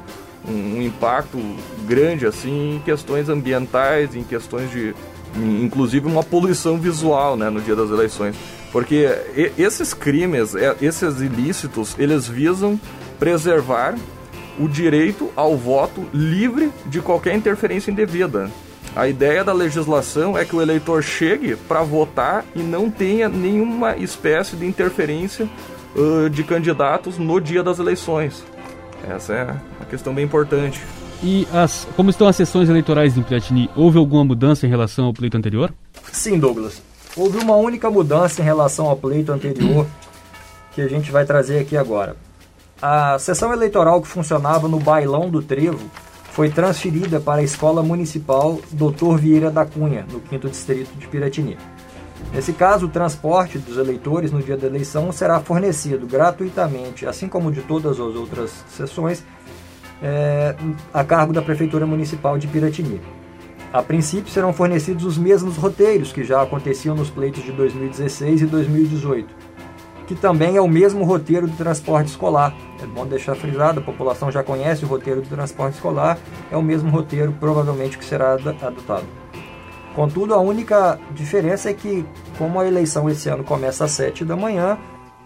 um, 0.47 0.81
impacto 0.81 1.37
grande 1.85 2.25
assim 2.25 2.75
em 2.75 2.79
questões 2.79 3.27
ambientais, 3.27 4.15
em 4.15 4.23
questões 4.23 4.71
de 4.71 4.95
inclusive 5.35 6.07
uma 6.07 6.23
poluição 6.23 6.79
visual, 6.79 7.35
né, 7.35 7.49
no 7.49 7.61
dia 7.61 7.75
das 7.75 7.89
eleições. 7.89 8.35
Porque 8.71 9.07
esses 9.57 9.93
crimes, 9.93 10.53
esses 10.81 11.21
ilícitos, 11.21 11.95
eles 11.99 12.27
visam 12.27 12.79
preservar 13.19 13.95
o 14.59 14.67
direito 14.67 15.31
ao 15.35 15.55
voto 15.55 16.05
livre 16.13 16.71
de 16.85 17.01
qualquer 17.01 17.35
interferência 17.35 17.91
indevida. 17.91 18.49
A 18.95 19.07
ideia 19.07 19.43
da 19.43 19.53
legislação 19.53 20.37
é 20.37 20.43
que 20.43 20.55
o 20.55 20.61
eleitor 20.61 21.03
chegue 21.03 21.55
para 21.55 21.83
votar 21.83 22.43
e 22.55 22.59
não 22.59 22.89
tenha 22.89 23.29
nenhuma 23.29 23.95
espécie 23.97 24.55
de 24.55 24.65
interferência 24.65 25.47
uh, 25.95 26.29
de 26.29 26.43
candidatos 26.43 27.17
no 27.17 27.39
dia 27.39 27.61
das 27.61 27.79
eleições. 27.79 28.43
Essa 29.07 29.33
é 29.33 29.43
uma 29.43 29.85
questão 29.87 30.13
bem 30.13 30.25
importante. 30.25 30.81
E 31.23 31.47
as, 31.53 31.87
como 31.95 32.09
estão 32.09 32.27
as 32.27 32.35
sessões 32.35 32.69
eleitorais 32.69 33.17
em 33.17 33.23
Piratini? 33.23 33.69
Houve 33.75 33.97
alguma 33.97 34.23
mudança 34.23 34.65
em 34.65 34.69
relação 34.69 35.05
ao 35.05 35.13
pleito 35.13 35.37
anterior? 35.37 35.73
Sim, 36.11 36.39
Douglas. 36.39 36.81
Houve 37.15 37.37
uma 37.39 37.55
única 37.55 37.89
mudança 37.89 38.41
em 38.41 38.45
relação 38.45 38.87
ao 38.87 38.95
pleito 38.95 39.31
anterior 39.31 39.87
que 40.73 40.81
a 40.81 40.87
gente 40.87 41.11
vai 41.11 41.25
trazer 41.25 41.59
aqui 41.59 41.75
agora. 41.75 42.15
A 42.79 43.17
sessão 43.17 43.51
eleitoral 43.51 43.99
que 44.01 44.07
funcionava 44.07 44.67
no 44.67 44.79
Bailão 44.79 45.31
do 45.31 45.41
Trevo 45.41 45.89
foi 46.31 46.47
transferida 46.51 47.19
para 47.19 47.41
a 47.41 47.43
Escola 47.43 47.81
Municipal 47.81 48.59
Dr. 48.71 49.17
Vieira 49.17 49.49
da 49.49 49.65
Cunha, 49.65 50.05
no 50.11 50.21
5 50.29 50.47
Distrito 50.47 50.95
de 50.95 51.07
Piratini. 51.07 51.57
Nesse 52.31 52.53
caso, 52.53 52.85
o 52.85 52.89
transporte 52.89 53.57
dos 53.57 53.77
eleitores 53.77 54.31
no 54.31 54.43
dia 54.43 54.55
da 54.55 54.67
eleição 54.67 55.11
será 55.11 55.39
fornecido 55.39 56.05
gratuitamente, 56.05 57.07
assim 57.07 57.27
como 57.27 57.51
de 57.51 57.61
todas 57.61 57.93
as 57.93 58.15
outras 58.15 58.63
sessões, 58.69 59.23
é, 59.99 60.55
a 60.93 61.03
cargo 61.03 61.33
da 61.33 61.41
Prefeitura 61.41 61.87
Municipal 61.87 62.37
de 62.37 62.45
Piratini. 62.45 63.01
A 63.73 63.81
princípio 63.81 64.31
serão 64.31 64.53
fornecidos 64.53 65.03
os 65.03 65.17
mesmos 65.17 65.57
roteiros 65.57 66.11
que 66.11 66.23
já 66.23 66.43
aconteciam 66.43 66.95
nos 66.95 67.09
pleitos 67.09 67.43
de 67.43 67.51
2016 67.53 68.43
e 68.43 68.45
2018, 68.45 69.33
que 70.07 70.15
também 70.15 70.55
é 70.55 70.61
o 70.61 70.67
mesmo 70.67 71.03
roteiro 71.03 71.47
do 71.47 71.55
transporte 71.55 72.07
escolar. 72.07 72.55
É 72.81 72.85
bom 72.85 73.05
deixar 73.05 73.35
frisado, 73.35 73.81
a 73.81 73.83
população 73.83 74.31
já 74.31 74.41
conhece 74.41 74.85
o 74.85 74.87
roteiro 74.87 75.21
do 75.21 75.27
transporte 75.27 75.75
escolar, 75.75 76.17
é 76.49 76.55
o 76.55 76.61
mesmo 76.63 76.89
roteiro 76.89 77.35
provavelmente 77.39 77.97
que 77.97 78.05
será 78.05 78.33
adotado. 78.33 79.05
Contudo, 79.93 80.33
a 80.33 80.39
única 80.39 80.97
diferença 81.11 81.69
é 81.69 81.73
que, 81.73 82.05
como 82.37 82.59
a 82.59 82.67
eleição 82.67 83.09
esse 83.09 83.27
ano 83.29 83.43
começa 83.43 83.83
às 83.83 83.91
7 83.91 84.23
da 84.23 84.35
manhã, 84.35 84.77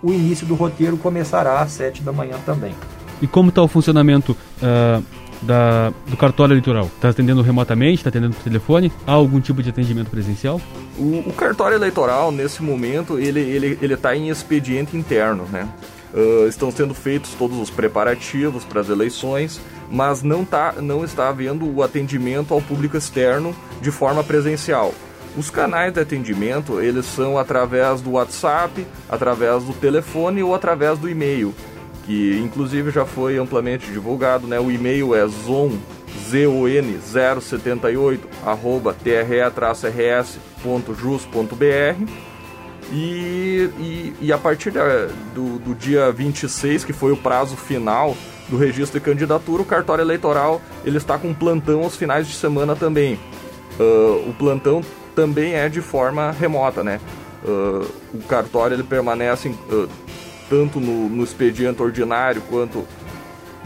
o 0.02 0.12
início 0.12 0.48
do 0.48 0.56
roteiro 0.56 0.98
começará 0.98 1.60
às 1.60 1.72
7 1.74 2.02
da 2.02 2.12
manhã 2.12 2.38
também. 2.46 2.74
E 3.22 3.28
como 3.28 3.50
está 3.50 3.62
o 3.62 3.68
funcionamento 3.68 4.32
uh, 4.32 5.04
da, 5.42 5.92
do 6.08 6.16
cartório 6.16 6.54
eleitoral? 6.54 6.86
Está 6.86 7.10
atendendo 7.10 7.42
remotamente? 7.42 7.98
Está 7.98 8.10
atendendo 8.10 8.36
por 8.36 8.44
telefone? 8.44 8.92
Há 9.06 9.12
algum 9.14 9.40
tipo 9.40 9.62
de 9.64 9.70
atendimento 9.70 10.10
presencial? 10.10 10.62
O, 10.98 11.30
o 11.30 11.34
cartório 11.34 11.76
eleitoral, 11.76 12.32
nesse 12.32 12.62
momento, 12.62 13.18
ele 13.18 13.40
está 13.40 13.52
ele, 13.56 13.80
ele 13.82 13.98
tá 13.98 14.16
em 14.16 14.30
expediente 14.30 14.96
interno, 14.96 15.46
né? 15.52 15.68
Uh, 16.14 16.48
estão 16.48 16.70
sendo 16.72 16.94
feitos 16.94 17.32
todos 17.40 17.58
os 17.58 17.70
preparativos 17.70 18.66
para 18.66 18.82
as 18.82 18.90
eleições, 18.90 19.62
mas 19.90 20.22
não, 20.22 20.44
tá, 20.44 20.76
não 20.82 21.06
está 21.06 21.30
havendo 21.30 21.66
o 21.74 21.82
atendimento 21.82 22.54
ao 22.54 22.62
público 22.62 22.98
externo 22.98 23.56
de 23.82 23.92
forma 23.92 24.22
presencial. 24.22 24.94
Os 25.38 25.50
canais 25.50 25.94
de 25.94 26.02
atendimento, 26.02 26.82
eles 26.82 27.06
são 27.06 27.38
através 27.38 28.02
do 28.02 28.12
WhatsApp, 28.12 28.86
através 29.08 29.64
do 29.64 29.72
telefone 29.72 30.44
ou 30.44 30.54
através 30.54 31.00
do 31.00 31.10
e-mail 31.10 31.56
que 32.06 32.40
inclusive 32.40 32.92
já 32.92 33.06
foi 33.06 33.38
amplamente 33.38 33.92
divulgado, 33.92 34.48
né? 34.48 34.60
O 34.60 34.72
e-mail 34.72 35.16
é 35.16 35.26
zon, 35.28 35.78
zon078, 36.30 38.20
arroba 38.46 38.94
tre-rs.jus.br 38.94 40.36
e, 42.92 43.70
e, 43.80 44.14
e, 44.22 44.34
a 44.34 44.38
partir 44.38 44.72
da, 44.72 45.08
do, 45.34 45.58
do 45.60 45.74
dia 45.74 46.12
26, 46.12 46.84
que 46.84 46.92
foi 46.92 47.12
o 47.12 47.18
prazo 47.18 47.56
final 47.56 48.18
do 48.50 48.58
registro 48.58 49.00
de 49.00 49.06
candidatura, 49.06 49.62
o 49.62 49.66
cartório 49.66 50.02
eleitoral 50.02 50.62
ele 50.84 50.98
está 50.98 51.18
com 51.18 51.34
plantão 51.34 51.84
aos 51.84 51.96
finais 51.96 52.28
de 52.28 52.34
semana 52.34 52.76
também. 52.76 53.18
Uh, 53.80 54.30
o 54.30 54.36
plantão 54.38 54.84
também 55.16 55.54
é 55.54 55.70
de 55.70 55.82
forma 55.82 56.32
remota, 56.32 56.84
né? 56.84 57.00
Uh, 57.46 57.88
o 58.14 58.20
cartório 58.28 58.76
ele 58.76 58.84
permanece 58.84 59.48
uh, 59.48 59.88
tanto 60.52 60.82
no, 60.82 61.08
no 61.08 61.24
expediente 61.24 61.82
ordinário 61.82 62.42
quanto 62.50 62.86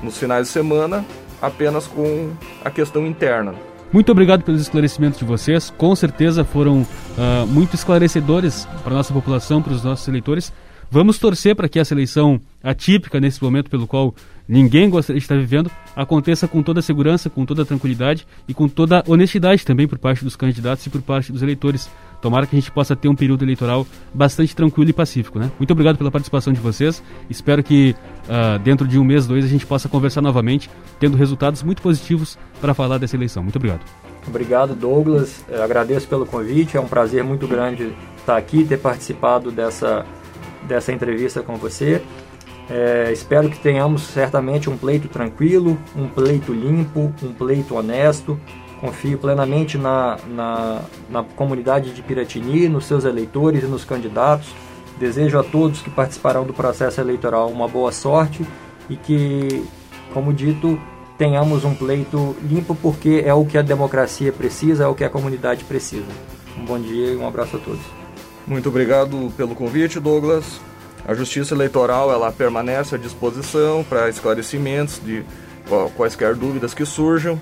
nos 0.04 0.19
finais 0.19 0.45
de 0.45 0.54
semana, 0.54 1.04
apenas 1.41 1.88
com 1.88 2.32
a 2.63 2.69
questão 2.69 3.08
interna. 3.08 3.56
Muito 3.91 4.12
obrigado 4.12 4.43
pelos 4.43 4.62
esclarecimentos 4.62 5.17
de 5.17 5.26
vocês. 5.26 5.74
Com 5.76 5.95
certeza 5.95 6.43
foram 6.43 6.82
uh, 6.82 7.48
muito 7.48 7.74
esclarecedores 7.74 8.67
para 8.84 8.93
a 8.93 8.98
nossa 8.98 9.12
população, 9.12 9.63
para 9.63 9.74
os 9.74 9.84
nossos 9.84 10.08
eleitores. 10.08 10.54
Vamos 10.91 11.17
torcer 11.17 11.56
para 11.56 11.67
que 11.67 11.80
essa 11.80 11.95
eleição 11.95 12.39
atípica, 12.63 13.19
nesse 13.19 13.43
momento 13.43 13.69
pelo 13.69 13.88
qual 13.88 14.13
ninguém 14.48 14.88
gostaria 14.88 15.19
de 15.19 15.26
estar 15.26 15.38
vivendo, 15.38 15.71
aconteça 15.95 16.48
com 16.48 16.62
toda 16.62 16.82
a 16.82 16.84
segurança, 16.84 17.32
com 17.32 17.45
toda 17.45 17.63
a 17.63 17.65
tranquilidade 17.65 18.28
e 18.48 18.54
com 18.54 18.67
toda 18.67 19.00
a 19.00 19.04
honestidade 19.08 19.65
também 19.65 19.88
por 19.88 19.98
parte 19.98 20.24
dos 20.24 20.36
candidatos 20.36 20.86
e 20.86 20.89
por 20.89 21.02
parte 21.02 21.32
dos 21.32 21.41
eleitores. 21.41 21.89
Tomara 22.26 22.48
que 22.48 22.56
a 22.56 22.60
gente 22.60 22.72
possa 22.72 22.96
ter 22.96 23.08
um 23.08 23.14
período 23.14 23.46
eleitoral 23.46 23.86
bastante 24.12 24.56
tranquilo 24.56 24.90
e 24.90 24.94
pacífico. 24.94 25.38
Né? 25.38 25.52
Muito 25.60 25.70
obrigado 25.70 25.96
pela 25.96 26.10
participação 26.10 26.52
de 26.52 26.60
vocês. 26.60 27.04
Espero 27.30 27.62
que 27.62 27.96
uh, 28.24 28.58
dentro 28.58 28.88
de 28.88 28.98
um 28.98 29.04
mês, 29.04 29.28
dois, 29.28 29.46
a 29.46 29.48
gente 29.48 29.64
possa 29.64 29.88
conversar 29.88 30.24
novamente, 30.24 30.68
tendo 31.00 31.16
resultados 31.16 31.62
muito 31.62 31.84
positivos 31.84 32.36
para 32.60 32.74
falar 32.74 32.98
dessa 32.98 33.16
eleição. 33.16 33.44
Muito 33.44 33.58
obrigado. 33.58 33.82
Obrigado, 34.28 34.74
Douglas. 34.74 35.46
Eu 35.48 35.62
agradeço 35.62 36.08
pelo 36.08 36.26
convite. 36.26 36.76
É 36.76 36.82
um 36.82 36.88
prazer 36.88 37.24
muito 37.24 37.48
grande 37.48 37.96
estar 38.18 38.38
aqui, 38.38 38.66
ter 38.66 38.80
participado 38.80 39.52
dessa, 39.52 40.04
dessa 40.64 40.92
entrevista 40.92 41.44
com 41.44 41.58
você. 41.58 42.02
É, 42.68 43.12
espero 43.14 43.52
que 43.52 43.60
tenhamos 43.60 44.02
certamente 44.02 44.68
um 44.68 44.76
pleito 44.76 45.08
tranquilo, 45.08 45.78
um 45.96 46.08
pleito 46.08 46.52
limpo, 46.52 47.14
um 47.22 47.34
pleito 47.34 47.76
honesto, 47.76 48.40
Confio 48.86 49.17
plenamente 49.17 49.80
na, 49.80 50.19
na, 50.28 50.82
na 51.10 51.24
comunidade 51.24 51.91
de 51.91 52.04
Piratini, 52.04 52.69
nos 52.69 52.86
seus 52.86 53.04
eleitores 53.04 53.63
e 53.63 53.65
nos 53.65 53.84
candidatos. 53.84 54.54
Desejo 55.00 55.39
a 55.39 55.43
todos 55.43 55.82
que 55.82 55.89
participarão 55.89 56.45
do 56.45 56.54
processo 56.54 57.02
eleitoral 57.02 57.50
uma 57.50 57.67
boa 57.67 57.91
sorte 57.91 58.45
e 58.88 58.95
que, 58.95 59.65
como 60.13 60.32
dito, 60.32 60.80
tenhamos 61.17 61.65
um 61.65 61.74
pleito 61.74 62.36
limpo, 62.43 62.76
porque 62.76 63.24
é 63.26 63.34
o 63.34 63.43
que 63.43 63.58
a 63.58 63.63
democracia 63.63 64.32
precisa, 64.32 64.84
é 64.84 64.88
o 64.88 64.93
que 64.93 65.04
a 65.04 65.10
comunidade 65.10 65.63
precisa. 65.63 66.06
Um 66.56 66.63
bom 66.63 66.80
dia 66.80 67.08
e 67.08 67.15
um 67.15 67.28
abraço 67.28 67.58
a 67.58 67.60
todos. 67.60 67.82
Muito 68.45 68.69
obrigado 68.69 69.34
pelo 69.36 69.56
convite, 69.56 70.00
Douglas. 70.00 70.62
A 71.08 71.15
Justiça 71.15 71.56
Eleitoral 71.56 72.12
ela 72.12 72.32
permanece 72.32 72.93
à 72.93 72.98
disposição 73.00 73.84
para 73.84 74.10
esclarecimentos 74.10 75.02
de 75.04 75.26
quaisquer 75.95 76.36
dúvidas 76.36 76.74
que 76.74 76.86
surjam. 76.86 77.39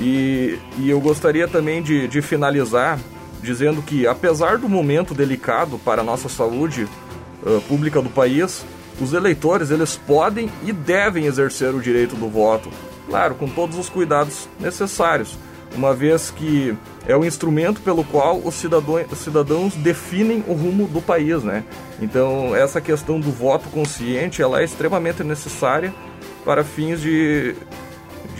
E, 0.00 0.58
e 0.78 0.88
eu 0.88 0.98
gostaria 0.98 1.46
também 1.46 1.82
de, 1.82 2.08
de 2.08 2.22
finalizar 2.22 2.98
dizendo 3.42 3.82
que, 3.82 4.06
apesar 4.06 4.58
do 4.58 4.68
momento 4.68 5.14
delicado 5.14 5.78
para 5.78 6.02
a 6.02 6.04
nossa 6.04 6.28
saúde 6.28 6.86
uh, 7.42 7.60
pública 7.62 8.00
do 8.00 8.10
país, 8.10 8.64
os 9.00 9.12
eleitores 9.12 9.70
eles 9.70 9.96
podem 9.96 10.50
e 10.64 10.72
devem 10.72 11.26
exercer 11.26 11.74
o 11.74 11.80
direito 11.80 12.14
do 12.16 12.28
voto, 12.28 12.70
claro, 13.08 13.34
com 13.34 13.48
todos 13.48 13.78
os 13.78 13.88
cuidados 13.88 14.48
necessários, 14.58 15.38
uma 15.74 15.94
vez 15.94 16.30
que 16.30 16.76
é 17.06 17.16
o 17.16 17.24
instrumento 17.24 17.80
pelo 17.80 18.04
qual 18.04 18.38
os 18.38 18.54
cidadãos, 18.54 19.06
os 19.10 19.18
cidadãos 19.18 19.74
definem 19.74 20.44
o 20.46 20.52
rumo 20.52 20.86
do 20.86 21.00
país, 21.00 21.42
né? 21.42 21.64
Então 22.00 22.54
essa 22.54 22.80
questão 22.80 23.18
do 23.18 23.30
voto 23.30 23.68
consciente 23.70 24.42
ela 24.42 24.60
é 24.60 24.64
extremamente 24.64 25.24
necessária 25.24 25.94
para 26.44 26.64
fins 26.64 27.00
de 27.00 27.54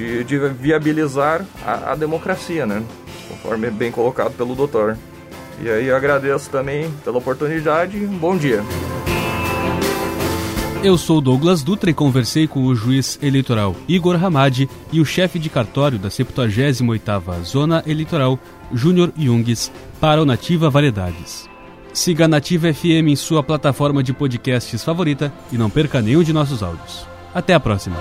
de, 0.00 0.24
de 0.24 0.38
viabilizar 0.48 1.44
a, 1.64 1.92
a, 1.92 1.94
democracia, 1.94 2.64
né? 2.64 2.82
Conforme 3.28 3.66
é 3.66 3.70
bem 3.70 3.92
colocado 3.92 4.32
pelo 4.32 4.54
doutor. 4.54 4.96
E 5.62 5.68
aí 5.68 5.86
eu 5.86 5.96
agradeço 5.96 6.48
também 6.48 6.90
pela 7.04 7.18
oportunidade. 7.18 7.98
Bom 7.98 8.36
dia. 8.36 8.64
Eu 10.82 10.96
sou 10.96 11.20
Douglas 11.20 11.62
Dutra 11.62 11.90
e 11.90 11.94
conversei 11.94 12.48
com 12.48 12.64
o 12.64 12.74
juiz 12.74 13.18
eleitoral 13.22 13.76
Igor 13.86 14.22
Hamadi 14.24 14.66
e 14.90 14.98
o 14.98 15.04
chefe 15.04 15.38
de 15.38 15.50
cartório 15.50 15.98
da 15.98 16.08
78ª 16.08 17.42
Zona 17.44 17.84
Eleitoral, 17.86 18.38
Júnior 18.72 19.12
Jungs, 19.14 19.70
para 20.00 20.22
o 20.22 20.24
Nativa 20.24 20.70
Variedades. 20.70 21.46
Siga 21.92 22.24
a 22.24 22.28
Nativa 22.28 22.72
FM 22.72 23.08
em 23.08 23.16
sua 23.16 23.42
plataforma 23.42 24.02
de 24.02 24.14
podcasts 24.14 24.82
favorita 24.82 25.30
e 25.52 25.58
não 25.58 25.68
perca 25.68 26.00
nenhum 26.00 26.22
de 26.22 26.32
nossos 26.32 26.62
áudios. 26.62 27.06
Até 27.34 27.52
a 27.52 27.60
próxima! 27.60 27.96